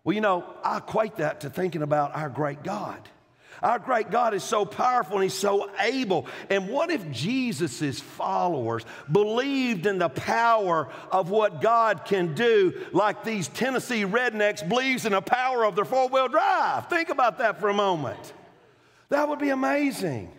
[0.04, 3.10] Well, you know, I equate that to thinking about our great God.
[3.63, 6.28] Our great God is so powerful and He's so able.
[6.49, 13.23] And what if Jesus' followers believed in the power of what God can do, like
[13.23, 16.89] these Tennessee rednecks believes in the power of their four-wheel drive?
[16.89, 18.34] Think about that for a moment.
[19.08, 20.32] That would be amazing.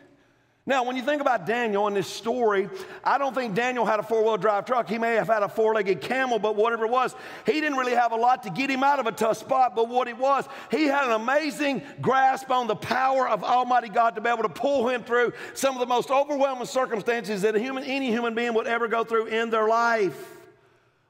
[0.66, 2.70] Now, when you think about Daniel in this story,
[3.03, 4.88] I don't think Daniel had a four wheel drive truck.
[4.88, 7.94] He may have had a four legged camel, but whatever it was, he didn't really
[7.94, 9.77] have a lot to get him out of a tough spot.
[9.77, 14.14] But what it was, he had an amazing grasp on the power of Almighty God
[14.14, 17.85] to be able to pull him through some of the most overwhelming circumstances that human,
[17.85, 20.38] any human being would ever go through in their life.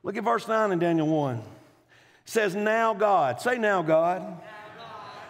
[0.03, 1.37] Look at verse 9 in Daniel 1.
[1.37, 1.43] It
[2.25, 4.41] says, Now God, say now God.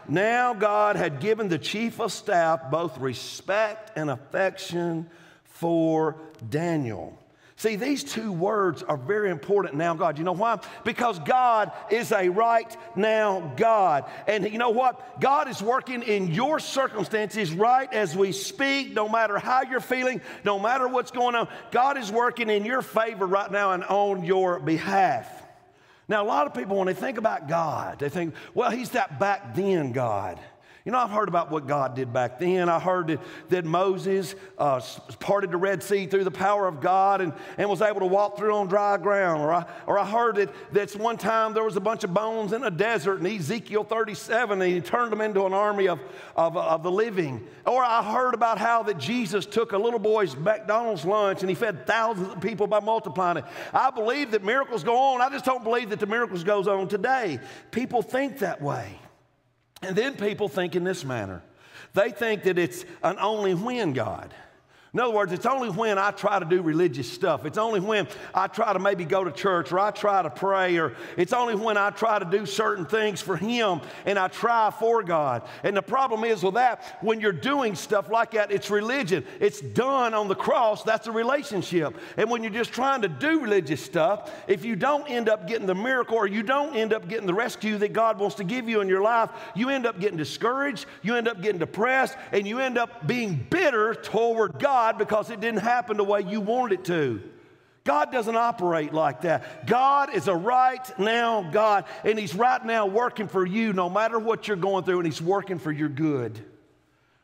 [0.09, 5.09] Now God had given the chief of staff both respect and affection
[5.45, 6.17] for
[6.49, 7.19] Daniel.
[7.57, 10.19] See, these two words are very important now, God.
[10.19, 10.59] You know why?
[10.85, 14.11] Because God is a right now God.
[14.27, 15.21] And you know what?
[15.21, 20.21] God is working in your circumstances right as we speak, no matter how you're feeling,
[20.45, 21.49] no matter what's going on.
[21.71, 25.44] God is working in your favor right now and on your behalf.
[26.09, 29.19] Now, a lot of people, when they think about God, they think, well, he's that
[29.19, 30.39] back then God.
[30.85, 32.69] You know, I've heard about what God did back then.
[32.69, 33.19] I heard
[33.49, 34.83] that, Moses uh,
[35.19, 38.37] parted the Red Sea through the power of God and, and was able to walk
[38.37, 39.41] through on dry ground.
[39.41, 42.53] Or I, or I heard that that's one time there was a bunch of bones
[42.53, 46.01] in a desert in Ezekiel 37 and he turned them into an army of,
[46.37, 47.47] of, of the living.
[47.67, 51.55] Or I heard about how that Jesus took a little boy's McDonald's lunch and he
[51.55, 53.45] fed thousands of people by multiplying it.
[53.73, 55.23] I believe that miracles go on.
[55.23, 57.41] I just don't believe that the miracles goes on today.
[57.71, 58.99] People think that way.
[59.83, 61.43] And then people think in this manner
[61.95, 64.35] they think that it's an only when God.
[64.95, 67.45] In other words, it's only when I try to do religious stuff.
[67.45, 70.79] It's only when I try to maybe go to church or I try to pray
[70.79, 74.71] or it's only when I try to do certain things for Him and I try
[74.71, 75.43] for God.
[75.65, 79.25] And the problem is with that, when you're doing stuff like that, it's religion.
[79.41, 81.97] It's done on the cross, that's a relationship.
[82.17, 85.67] And when you're just trying to do religious stuff, if you don't end up getting
[85.67, 88.69] the miracle or you don't end up getting the rescue that God wants to give
[88.69, 92.47] you in your life, you end up getting discouraged, you end up getting depressed, and
[92.47, 96.43] you end up being bitter toward God God because it didn't happen the way you
[96.43, 97.23] wanted it to.
[97.85, 99.67] God doesn't operate like that.
[99.67, 104.19] God is a right now God, and He's right now working for you no matter
[104.19, 106.39] what you're going through, and He's working for your good.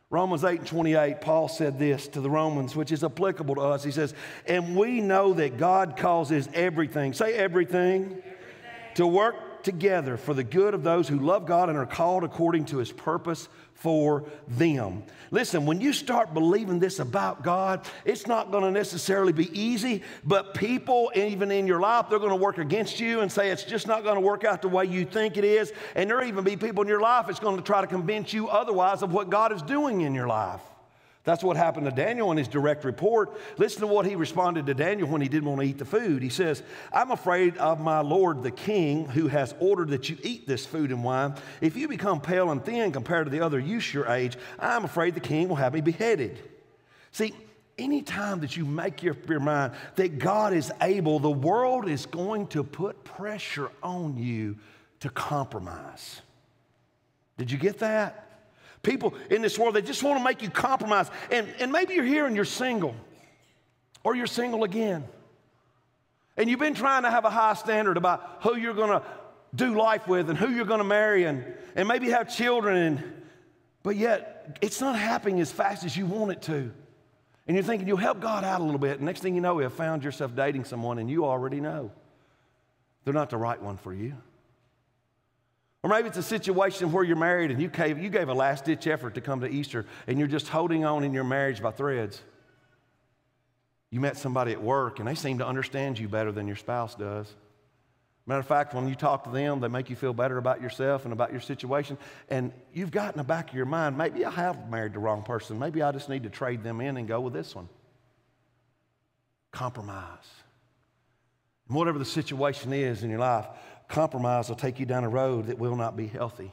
[0.09, 3.83] Romans 8 and 28, Paul said this to the Romans, which is applicable to us.
[3.83, 4.15] He says,
[4.47, 8.23] And we know that God causes everything, say everything, everything.
[8.95, 12.65] to work together for the good of those who love God and are called according
[12.65, 15.03] to his purpose for them.
[15.31, 20.03] Listen, when you start believing this about God, it's not going to necessarily be easy,
[20.23, 23.63] but people, even in your life, they're going to work against you and say it's
[23.63, 25.73] just not going to work out the way you think it is.
[25.95, 28.49] And there'll even be people in your life that's going to try to convince you
[28.49, 30.61] otherwise of what God is doing in your life.
[31.23, 33.39] That's what happened to Daniel in his direct report.
[33.57, 36.23] Listen to what he responded to Daniel when he didn't want to eat the food.
[36.23, 40.47] He says, I'm afraid of my Lord the king, who has ordered that you eat
[40.47, 41.35] this food and wine.
[41.61, 45.13] If you become pale and thin compared to the other youths your age, I'm afraid
[45.13, 46.39] the king will have me beheaded.
[47.11, 47.35] See,
[47.77, 52.47] anytime that you make your, your mind that God is able, the world is going
[52.47, 54.57] to put pressure on you
[55.01, 56.21] to compromise.
[57.37, 58.30] Did you get that?
[58.83, 61.09] People in this world, they just want to make you compromise.
[61.29, 62.95] And, and maybe you're here and you're single,
[64.03, 65.03] or you're single again.
[66.37, 69.03] And you've been trying to have a high standard about who you're going to
[69.53, 72.77] do life with and who you're going to marry and, and maybe have children.
[72.77, 73.13] And,
[73.83, 76.71] but yet, it's not happening as fast as you want it to.
[77.47, 79.01] And you're thinking you'll help God out a little bit.
[79.01, 81.91] Next thing you know, you have found yourself dating someone and you already know
[83.03, 84.13] they're not the right one for you.
[85.83, 88.65] Or maybe it's a situation where you're married and you gave, you gave a last
[88.65, 91.71] ditch effort to come to Easter and you're just holding on in your marriage by
[91.71, 92.21] threads.
[93.89, 96.93] You met somebody at work and they seem to understand you better than your spouse
[96.95, 97.33] does.
[98.27, 101.05] Matter of fact, when you talk to them, they make you feel better about yourself
[101.05, 101.97] and about your situation.
[102.29, 105.23] And you've got in the back of your mind, maybe I have married the wrong
[105.23, 105.57] person.
[105.57, 107.67] Maybe I just need to trade them in and go with this one.
[109.51, 110.27] Compromise.
[111.67, 113.47] Whatever the situation is in your life,
[113.91, 116.51] compromise will take you down a road that will not be healthy.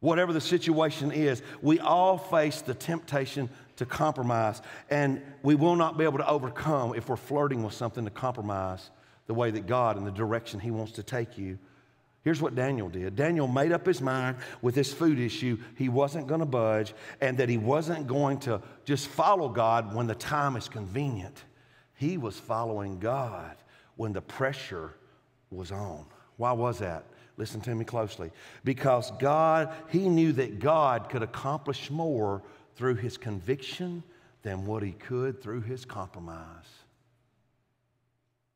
[0.00, 5.96] Whatever the situation is, we all face the temptation to compromise, and we will not
[5.96, 8.90] be able to overcome if we're flirting with something to compromise
[9.26, 11.58] the way that God and the direction He wants to take you.
[12.22, 15.58] Here's what Daniel did Daniel made up his mind with this food issue.
[15.76, 20.06] He wasn't going to budge, and that he wasn't going to just follow God when
[20.06, 21.44] the time is convenient.
[21.96, 23.56] He was following God
[23.96, 24.94] when the pressure
[25.50, 26.06] was on.
[26.36, 27.04] Why was that?
[27.36, 28.30] Listen to me closely.
[28.64, 32.42] Because God, he knew that God could accomplish more
[32.76, 34.02] through his conviction
[34.42, 36.38] than what he could through his compromise.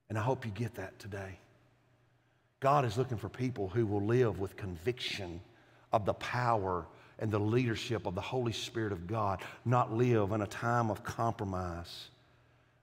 [0.08, 1.38] And I hope you get that today.
[2.60, 5.40] God is looking for people who will live with conviction
[5.92, 6.86] of the power
[7.18, 11.02] and the leadership of the Holy Spirit of God, not live in a time of
[11.02, 12.08] compromise.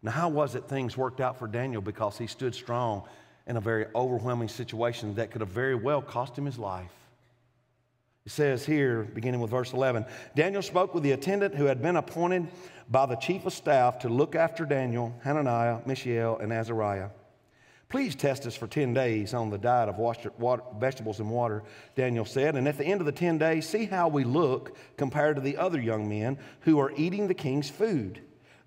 [0.01, 1.81] Now, how was it things worked out for Daniel?
[1.81, 3.03] Because he stood strong
[3.47, 6.91] in a very overwhelming situation that could have very well cost him his life.
[8.25, 10.05] It says here, beginning with verse 11
[10.35, 12.47] Daniel spoke with the attendant who had been appointed
[12.89, 17.09] by the chief of staff to look after Daniel, Hananiah, Mishael, and Azariah.
[17.87, 20.31] Please test us for 10 days on the diet of water,
[20.79, 21.63] vegetables and water,
[21.95, 22.55] Daniel said.
[22.55, 25.57] And at the end of the 10 days, see how we look compared to the
[25.57, 28.21] other young men who are eating the king's food.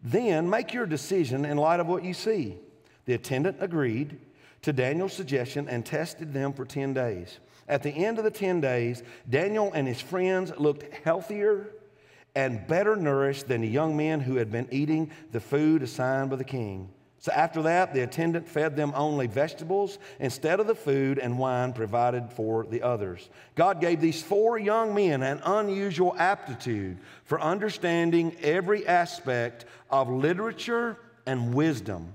[0.05, 2.59] Then make your decision in light of what you see.
[3.07, 4.21] The attendant agreed
[4.63, 7.39] to Daniel's suggestion and tested them for 10 days.
[7.69, 11.71] At the end of the 10 days, Daniel and his friends looked healthier
[12.35, 16.37] and better nourished than the young men who had been eating the food assigned by
[16.37, 16.89] the king.
[17.21, 21.73] So after that, the attendant fed them only vegetables instead of the food and wine
[21.73, 23.29] provided for the others.
[23.57, 30.97] God gave these four young men an unusual aptitude for understanding every aspect of literature
[31.27, 32.13] and wisdom.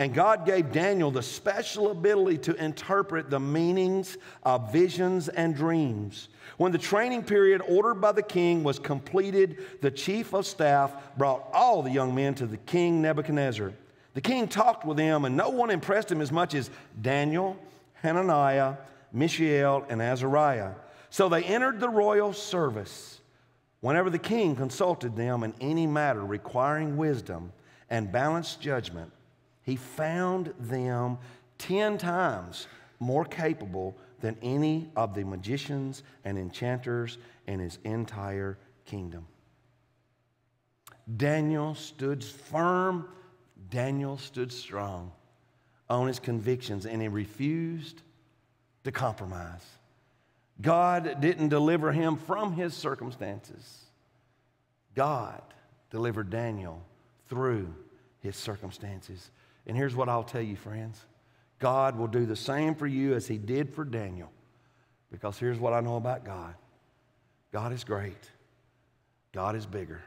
[0.00, 6.30] And God gave Daniel the special ability to interpret the meanings of visions and dreams.
[6.56, 11.46] When the training period ordered by the king was completed, the chief of staff brought
[11.52, 13.74] all the young men to the king Nebuchadnezzar.
[14.14, 16.70] The king talked with them, and no one impressed him as much as
[17.02, 17.58] Daniel,
[17.96, 18.76] Hananiah,
[19.12, 20.76] Mishael, and Azariah.
[21.10, 23.20] So they entered the royal service.
[23.80, 27.52] Whenever the king consulted them in any matter requiring wisdom
[27.90, 29.12] and balanced judgment,
[29.62, 31.18] he found them
[31.58, 32.66] 10 times
[32.98, 39.26] more capable than any of the magicians and enchanters in his entire kingdom.
[41.16, 43.08] Daniel stood firm,
[43.70, 45.12] Daniel stood strong
[45.88, 48.02] on his convictions, and he refused
[48.84, 49.64] to compromise.
[50.60, 53.84] God didn't deliver him from his circumstances.
[54.94, 55.42] God
[55.90, 56.82] delivered Daniel
[57.28, 57.74] through
[58.20, 59.30] his circumstances.
[59.70, 61.06] And here's what I'll tell you, friends
[61.60, 64.32] God will do the same for you as He did for Daniel.
[65.12, 66.56] Because here's what I know about God
[67.52, 68.32] God is great,
[69.32, 70.02] God is bigger,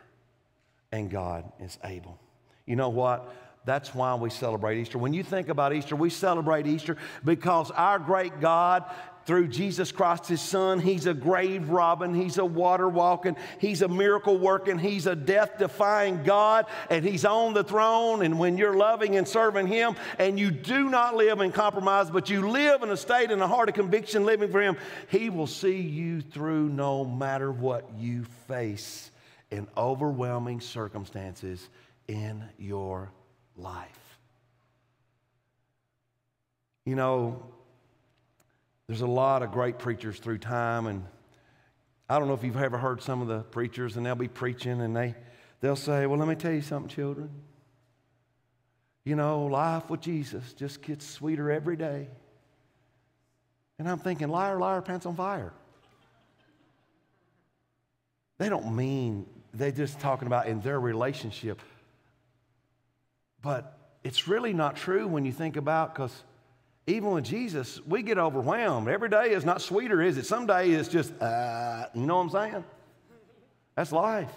[0.92, 2.20] and God is able.
[2.66, 3.34] You know what?
[3.64, 4.98] That's why we celebrate Easter.
[4.98, 8.84] When you think about Easter, we celebrate Easter because our great God
[9.26, 10.80] through Jesus Christ, his son.
[10.80, 15.58] He's a grave robbing, he's a water walking, he's a miracle working, he's a death
[15.58, 18.24] defying God, and he's on the throne.
[18.24, 22.30] And when you're loving and serving him, and you do not live in compromise, but
[22.30, 25.48] you live in a state in a heart of conviction living for him, he will
[25.48, 29.12] see you through no matter what you face
[29.52, 31.70] in overwhelming circumstances
[32.08, 33.12] in your
[33.56, 34.18] life.
[36.86, 37.44] You know,
[38.88, 41.04] there's a lot of great preachers through time, and
[42.10, 44.82] I don't know if you've ever heard some of the preachers, and they'll be preaching,
[44.82, 45.16] and they,
[45.62, 47.30] they'll say, Well, let me tell you something, children.
[49.06, 52.08] You know, life with Jesus just gets sweeter every day.
[53.80, 55.52] And I'm thinking, liar, liar, pants on fire.
[58.38, 61.62] They don't mean, they're just talking about in their relationship.
[63.42, 66.24] But it's really not true when you think about, because
[66.86, 68.90] even with Jesus, we get overwhelmed.
[68.90, 70.26] Every day is not sweeter, is it?
[70.26, 72.64] Some day it's just, uh, you know what I'm saying?
[73.76, 74.32] That's life.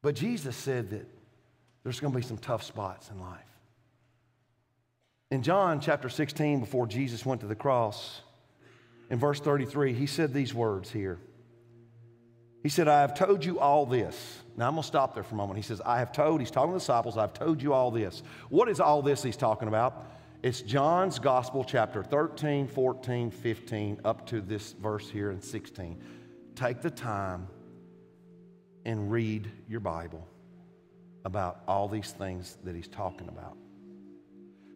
[0.00, 1.06] But Jesus said that
[1.82, 3.40] there's going to be some tough spots in life.
[5.30, 8.22] In John chapter 16, before Jesus went to the cross,
[9.10, 11.18] in verse 33, he said these words here.
[12.62, 14.38] He said, I have told you all this.
[14.56, 15.58] Now I'm going to stop there for a moment.
[15.58, 18.22] He says, I have told, he's talking to the disciples, I've told you all this.
[18.48, 20.06] What is all this he's talking about?
[20.42, 26.00] It's John's Gospel, chapter 13, 14, 15, up to this verse here in 16.
[26.54, 27.46] Take the time
[28.84, 30.26] and read your Bible
[31.24, 33.56] about all these things that he's talking about.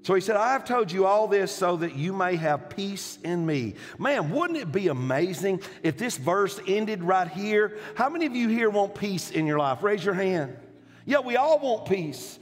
[0.03, 3.18] So he said, I have told you all this so that you may have peace
[3.22, 3.74] in me.
[3.98, 7.78] Man, wouldn't it be amazing if this verse ended right here?
[7.94, 9.82] How many of you here want peace in your life?
[9.82, 10.57] Raise your hand.
[11.07, 12.38] Yeah, we all want peace.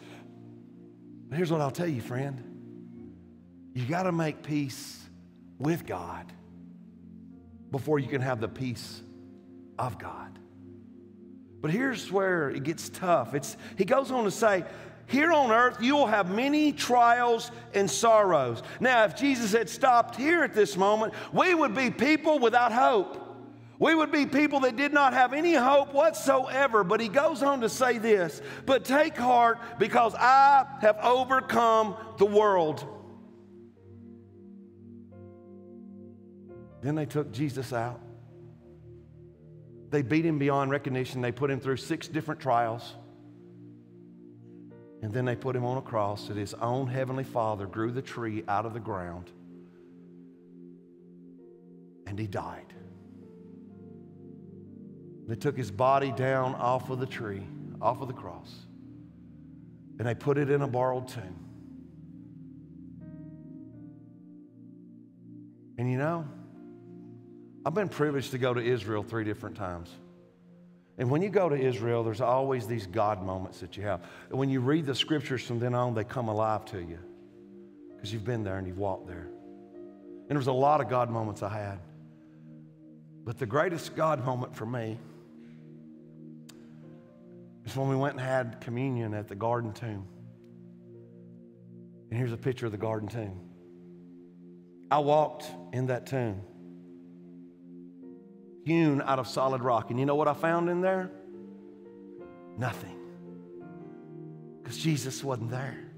[1.28, 2.46] But here's what I'll tell you, friend
[3.72, 4.98] you got to make peace
[5.58, 6.32] with God
[7.70, 9.00] before you can have the peace
[9.78, 10.38] of God.
[11.60, 13.34] But here's where it gets tough.
[13.34, 14.64] It's, he goes on to say,
[15.10, 18.62] here on earth, you will have many trials and sorrows.
[18.78, 23.16] Now, if Jesus had stopped here at this moment, we would be people without hope.
[23.80, 26.84] We would be people that did not have any hope whatsoever.
[26.84, 32.26] But he goes on to say this But take heart because I have overcome the
[32.26, 32.86] world.
[36.82, 38.00] Then they took Jesus out.
[39.90, 41.20] They beat him beyond recognition.
[41.20, 42.94] They put him through six different trials.
[45.02, 48.02] And then they put him on a cross that his own heavenly father grew the
[48.02, 49.30] tree out of the ground.
[52.06, 52.74] And he died.
[55.26, 57.46] They took his body down off of the tree,
[57.80, 58.52] off of the cross,
[59.98, 61.36] and they put it in a borrowed tomb.
[65.78, 66.26] And you know,
[67.64, 69.90] I've been privileged to go to Israel three different times.
[71.00, 74.02] And when you go to Israel, there's always these God moments that you have.
[74.28, 76.98] And when you read the scriptures from then on, they come alive to you
[77.96, 79.26] because you've been there and you've walked there.
[79.72, 81.78] And there was a lot of God moments I had.
[83.24, 84.98] But the greatest God moment for me
[87.64, 90.06] is when we went and had communion at the garden tomb.
[92.10, 93.40] And here's a picture of the garden tomb.
[94.90, 96.42] I walked in that tomb
[98.64, 99.90] hewn out of solid rock.
[99.90, 101.10] And you know what I found in there?
[102.56, 102.96] Nothing.
[104.62, 105.89] Because Jesus wasn't there.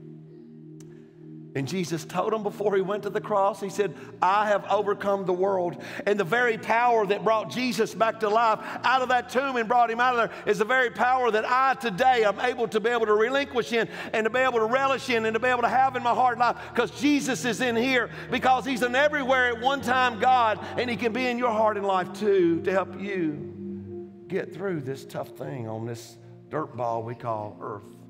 [1.54, 5.26] And Jesus told him before he went to the cross, He said, I have overcome
[5.26, 5.82] the world.
[6.06, 9.68] And the very power that brought Jesus back to life out of that tomb and
[9.68, 12.80] brought him out of there is the very power that I today am able to
[12.80, 15.48] be able to relinquish in and to be able to relish in and to be
[15.48, 18.94] able to have in my heart life because Jesus is in here because He's an
[18.94, 22.62] everywhere at one time God and He can be in your heart and life too
[22.62, 26.16] to help you get through this tough thing on this
[26.48, 28.01] dirt ball we call earth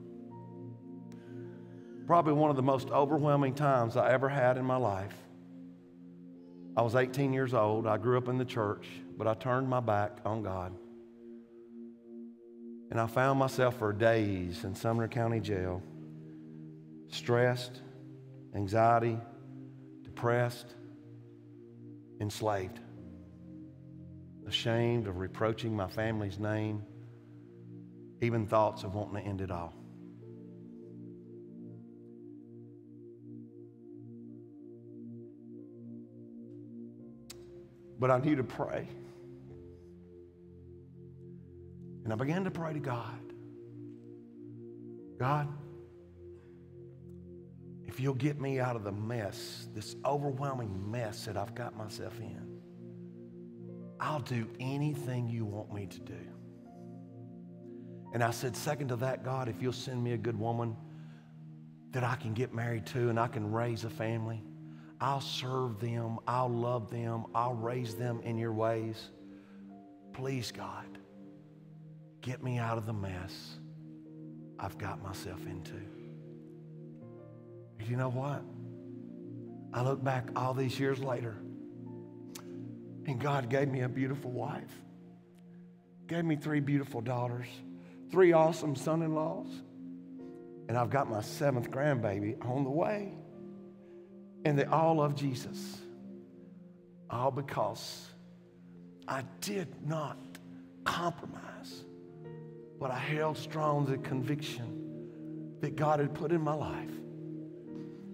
[2.06, 5.14] probably one of the most overwhelming times I ever had in my life.
[6.76, 7.86] I was 18 years old.
[7.86, 8.86] I grew up in the church,
[9.16, 10.74] but I turned my back on God.
[12.90, 15.82] And I found myself for days in Sumner County Jail,
[17.08, 17.80] stressed,
[18.54, 19.18] anxiety,
[20.02, 20.74] depressed,
[22.20, 22.80] enslaved,
[24.46, 26.82] ashamed of reproaching my family's name,
[28.20, 29.74] even thoughts of wanting to end it all.
[38.02, 38.88] But I need to pray.
[42.02, 43.20] And I began to pray to God
[45.20, 45.46] God,
[47.84, 52.18] if you'll get me out of the mess, this overwhelming mess that I've got myself
[52.18, 52.58] in,
[54.00, 56.18] I'll do anything you want me to do.
[58.14, 60.76] And I said, second to that, God, if you'll send me a good woman
[61.92, 64.42] that I can get married to and I can raise a family,
[65.02, 69.10] I'll serve them, I'll love them, I'll raise them in your ways.
[70.12, 70.86] Please, God,
[72.20, 73.58] get me out of the mess
[74.60, 75.74] I've got myself into.
[77.84, 78.44] You know what?
[79.74, 81.36] I look back all these years later,
[83.04, 84.70] and God gave me a beautiful wife,
[86.06, 87.48] gave me three beautiful daughters,
[88.12, 89.48] three awesome son in laws,
[90.68, 93.14] and I've got my seventh grandbaby on the way.
[94.44, 95.80] And they all love Jesus.
[97.10, 98.06] All because
[99.06, 100.18] I did not
[100.84, 101.84] compromise,
[102.80, 106.90] but I held strong the conviction that God had put in my life.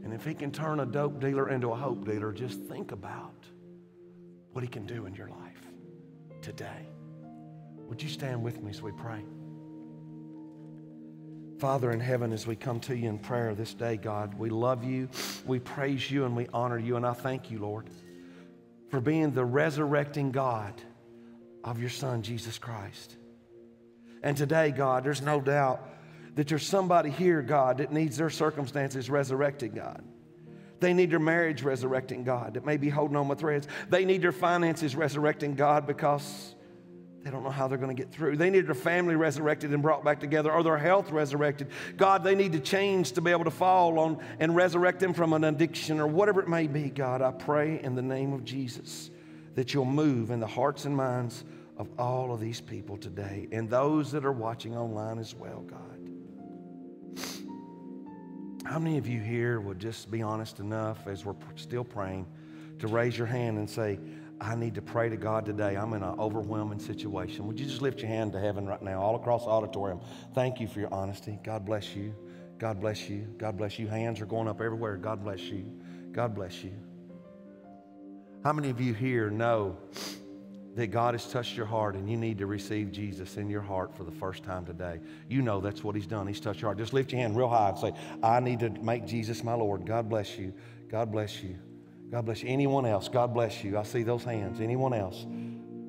[0.05, 3.45] And if He can turn a dope dealer into a hope dealer, just think about
[4.53, 5.66] what He can do in your life
[6.43, 6.89] today.
[7.89, 9.24] Would you stand with me as we pray?
[11.59, 14.85] Father in heaven, as we come to you in prayer this day, God, we love
[14.85, 15.09] you,
[15.45, 16.97] we praise you, and we honor you.
[16.97, 17.91] And I thank you, Lord,
[18.91, 20.81] for being the resurrecting God
[21.65, 23.17] of your Son, Jesus Christ.
[24.23, 25.85] And today, God, there's no doubt
[26.37, 30.05] that there's somebody here, God, that needs their circumstances resurrected, God.
[30.79, 33.67] They need their marriage resurrecting, God, that may be holding on with threads.
[33.91, 36.55] They need their finances resurrecting, God, because
[37.25, 38.37] they don't know how they're going to get through.
[38.37, 41.69] They need their family resurrected and brought back together, or their health resurrected.
[41.97, 45.33] God, they need to change to be able to fall on and resurrect them from
[45.33, 46.91] an addiction or whatever it may be.
[46.91, 49.11] God, I pray in the name of Jesus
[49.57, 51.45] that you'll move in the hearts and minds
[51.77, 55.85] of all of these people today and those that are watching online as well, God.
[58.64, 62.27] How many of you here would just be honest enough as we're still praying
[62.81, 63.99] to raise your hand and say,
[64.41, 65.76] I need to pray to God today.
[65.76, 67.47] I'm in an overwhelming situation.
[67.47, 70.01] Would you just lift your hand to heaven right now, all across the auditorium?
[70.34, 71.39] Thank you for your honesty.
[71.43, 72.14] God bless you.
[72.59, 73.22] God bless you.
[73.39, 73.89] God bless you.
[73.89, 74.97] Hands are going up everywhere.
[74.97, 75.64] God bless you.
[76.12, 76.72] God bless you.
[78.45, 79.76] How many of you here know
[80.76, 83.97] that God has touched your heart and you need to receive Jesus in your heart
[83.97, 85.01] for the first time today?
[85.28, 86.28] You know that's what He's done.
[86.28, 86.78] He's touched your heart.
[86.78, 89.84] Just lift your hand real high and say, I need to make Jesus my Lord.
[89.84, 90.53] God bless you.
[90.89, 91.59] God bless you.
[92.11, 92.49] God bless you.
[92.49, 93.09] Anyone else?
[93.09, 93.79] God bless you.
[93.79, 94.61] I see those hands.
[94.61, 95.27] Anyone else?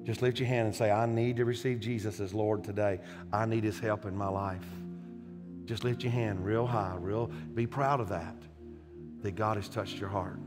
[0.03, 2.99] Just lift your hand and say, I need to receive Jesus as Lord today.
[3.31, 4.65] I need his help in my life.
[5.65, 8.35] Just lift your hand real high, real be proud of that,
[9.21, 10.39] that God has touched your heart.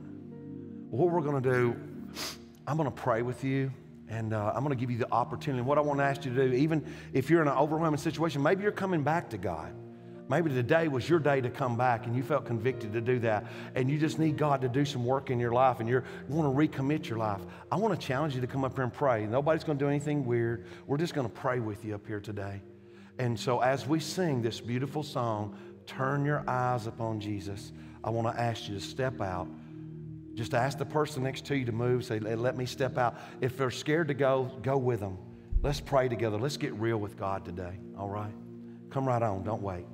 [0.91, 1.77] What we're going to do,
[2.67, 3.71] I'm going to pray with you.
[4.09, 5.63] And uh, I'm going to give you the opportunity.
[5.63, 8.43] What I want to ask you to do, even if you're in an overwhelming situation,
[8.43, 9.73] maybe you're coming back to God.
[10.29, 13.45] Maybe today was your day to come back and you felt convicted to do that.
[13.75, 16.51] And you just need God to do some work in your life and you want
[16.51, 17.41] to recommit your life.
[17.71, 19.27] I want to challenge you to come up here and pray.
[19.27, 20.67] Nobody's going to do anything weird.
[20.87, 22.63] We're just going to pray with you up here today.
[23.19, 25.57] And so as we sing this beautiful song,
[25.87, 29.49] Turn Your Eyes Upon Jesus, I want to ask you to step out.
[30.35, 32.07] Just ask the person next to you to move.
[32.07, 33.19] Say, let me step out.
[33.43, 35.19] If they're scared to go, go with them.
[35.63, 36.39] Let's pray together.
[36.39, 37.79] Let's get real with God today.
[37.99, 38.33] All right?
[38.89, 39.45] Come right on.
[39.45, 39.85] Don't wait.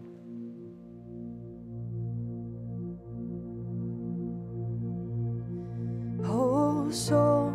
[6.91, 7.47] Oh,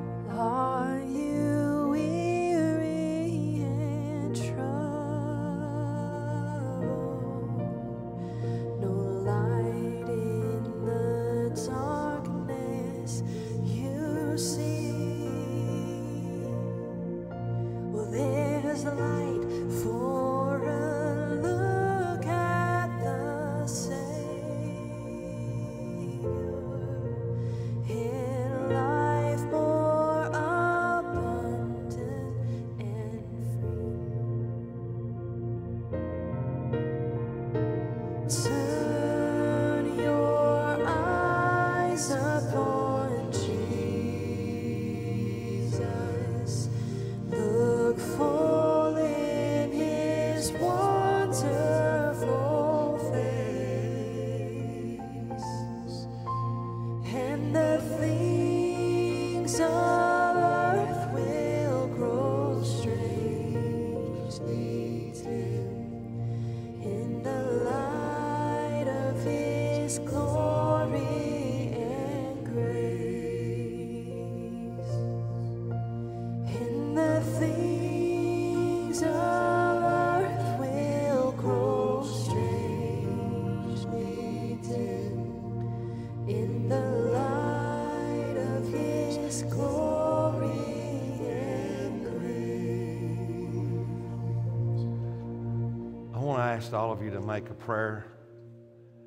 [96.74, 98.06] want to ask all of you to make a prayer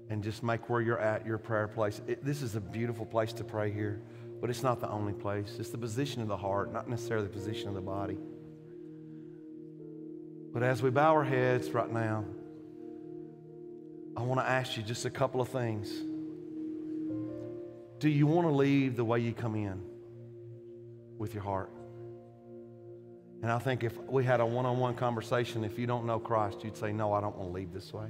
[0.09, 2.01] and just make where you're at your prayer place.
[2.07, 4.01] It, this is a beautiful place to pray here,
[4.41, 5.57] but it's not the only place.
[5.59, 8.19] It's the position of the heart, not necessarily the position of the body.
[10.53, 12.25] But as we bow our heads right now,
[14.17, 15.91] I want to ask you just a couple of things.
[17.99, 19.83] Do you want to leave the way you come in
[21.19, 21.71] with your heart?
[23.47, 26.18] And I think if we had a one on one conversation, if you don't know
[26.18, 28.09] Christ, you'd say, No, I don't want to leave this way.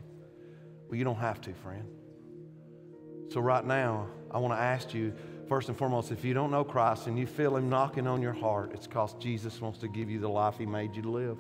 [0.89, 1.87] Well, you don't have to, friend.
[3.28, 5.12] So, right now, I want to ask you,
[5.47, 8.32] first and foremost, if you don't know Christ and you feel Him knocking on your
[8.32, 11.37] heart, it's because Jesus wants to give you the life He made you to live.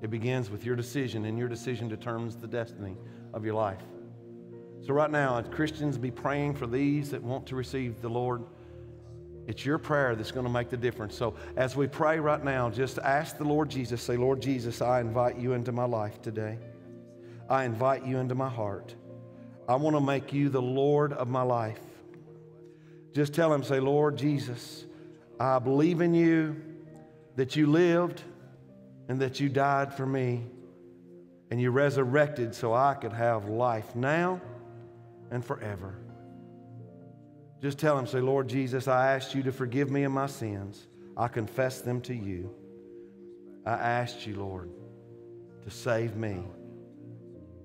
[0.00, 2.96] It begins with your decision, and your decision determines the destiny
[3.32, 3.82] of your life.
[4.82, 8.44] So, right now, as Christians, be praying for these that want to receive the Lord.
[9.46, 11.14] It's your prayer that's going to make the difference.
[11.16, 15.00] So, as we pray right now, just ask the Lord Jesus, say, Lord Jesus, I
[15.00, 16.58] invite you into my life today.
[17.48, 18.94] I invite you into my heart.
[19.68, 21.80] I want to make you the Lord of my life.
[23.12, 24.84] Just tell him, say, Lord Jesus,
[25.38, 26.56] I believe in you,
[27.36, 28.22] that you lived
[29.08, 30.42] and that you died for me,
[31.50, 34.40] and you resurrected so I could have life now
[35.30, 35.98] and forever.
[37.64, 40.86] Just tell him, say, Lord Jesus, I asked you to forgive me of my sins.
[41.16, 42.54] I confess them to you.
[43.64, 44.68] I asked you, Lord,
[45.62, 46.42] to save me.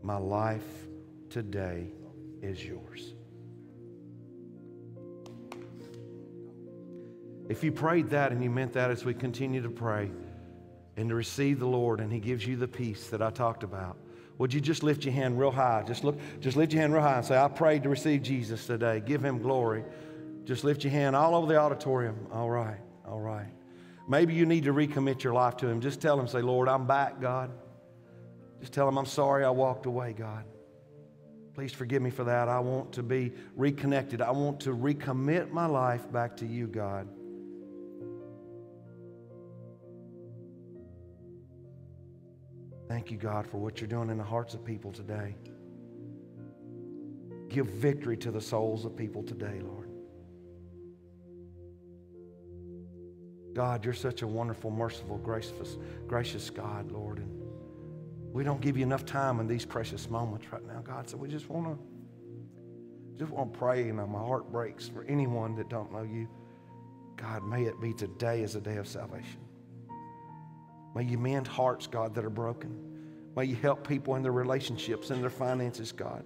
[0.02, 0.88] My life
[1.30, 1.89] today
[2.41, 3.14] is yours.
[7.50, 10.10] If you prayed that and you meant that as we continue to pray
[10.95, 13.97] and to receive the Lord and He gives you the peace that I talked about,
[14.40, 15.84] would you just lift your hand real high?
[15.86, 18.66] Just look, just lift your hand real high and say, I prayed to receive Jesus
[18.66, 19.04] today.
[19.06, 19.84] Give him glory.
[20.46, 22.28] Just lift your hand all over the auditorium.
[22.32, 23.52] All right, all right.
[24.08, 25.82] Maybe you need to recommit your life to him.
[25.82, 27.52] Just tell him, say, Lord, I'm back, God.
[28.62, 30.46] Just tell him, I'm sorry I walked away, God.
[31.54, 32.48] Please forgive me for that.
[32.48, 34.22] I want to be reconnected.
[34.22, 37.10] I want to recommit my life back to you, God.
[42.90, 45.36] Thank you, God, for what you're doing in the hearts of people today.
[47.48, 49.90] Give victory to the souls of people today, Lord.
[53.54, 55.78] God, you're such a wonderful, merciful, gracious,
[56.08, 57.20] gracious God, Lord.
[57.20, 57.30] And
[58.34, 61.08] we don't give you enough time in these precious moments right now, God.
[61.08, 61.80] So we just want to
[63.20, 66.28] just want to pray, and my heart breaks for anyone that don't know you.
[67.18, 69.42] God, may it be today as a day of salvation.
[70.96, 72.76] May you mend hearts, God, that are broken.
[73.36, 76.24] May you help people in their relationships and their finances, God.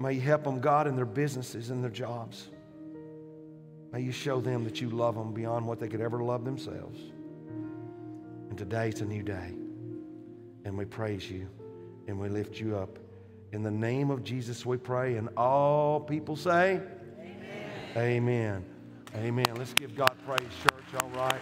[0.00, 2.48] May you help them, God, in their businesses and their jobs.
[3.92, 6.98] May you show them that you love them beyond what they could ever love themselves.
[8.48, 9.54] And today's a new day.
[10.64, 11.48] And we praise you
[12.06, 12.98] and we lift you up.
[13.52, 15.16] In the name of Jesus, we pray.
[15.16, 16.80] And all people say,
[17.20, 17.70] Amen.
[17.96, 18.64] Amen.
[19.16, 19.54] Amen.
[19.56, 21.02] Let's give God praise, church.
[21.02, 21.40] All right.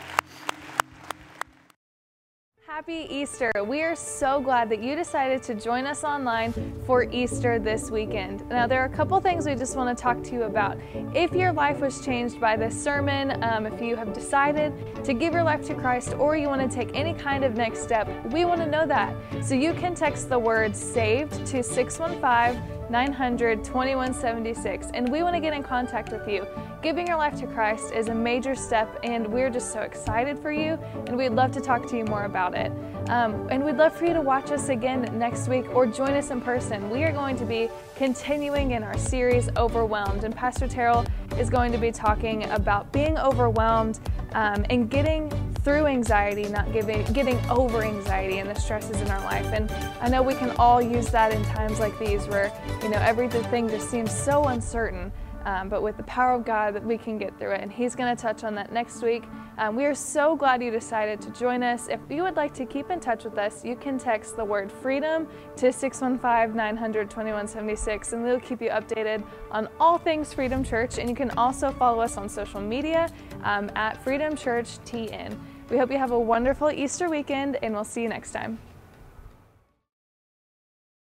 [2.78, 3.50] Happy Easter.
[3.66, 6.52] We are so glad that you decided to join us online
[6.86, 8.48] for Easter this weekend.
[8.48, 10.78] Now, there are a couple things we just want to talk to you about.
[11.12, 14.72] If your life was changed by this sermon, um, if you have decided
[15.04, 17.82] to give your life to Christ, or you want to take any kind of next
[17.82, 19.12] step, we want to know that.
[19.44, 25.40] So you can text the word SAVED to 615 900 2176, and we want to
[25.40, 26.46] get in contact with you.
[26.82, 30.52] Giving your life to Christ is a major step, and we're just so excited for
[30.52, 32.72] you, and we'd love to talk to you more about it.
[33.08, 36.30] Um, and we'd love for you to watch us again next week or join us
[36.30, 36.90] in person.
[36.90, 41.06] We are going to be continuing in our series, Overwhelmed, and Pastor Terrell
[41.38, 43.98] is going to be talking about being overwhelmed
[44.32, 45.30] um, and getting
[45.68, 49.44] through anxiety, not giving, getting over anxiety and the stresses in our life.
[49.52, 52.50] And I know we can all use that in times like these where,
[52.82, 55.12] you know, everything just seems so uncertain.
[55.44, 57.60] Um, but with the power of God, that we can get through it.
[57.60, 59.24] And He's going to touch on that next week.
[59.58, 61.88] Um, we are so glad you decided to join us.
[61.88, 64.72] If you would like to keep in touch with us, you can text the word
[64.72, 70.98] freedom to 615 900 2176, and we'll keep you updated on all things Freedom Church.
[70.98, 73.10] And you can also follow us on social media
[73.42, 75.38] um, at Freedom Church TN.
[75.70, 78.58] We hope you have a wonderful Easter weekend, and we'll see you next time.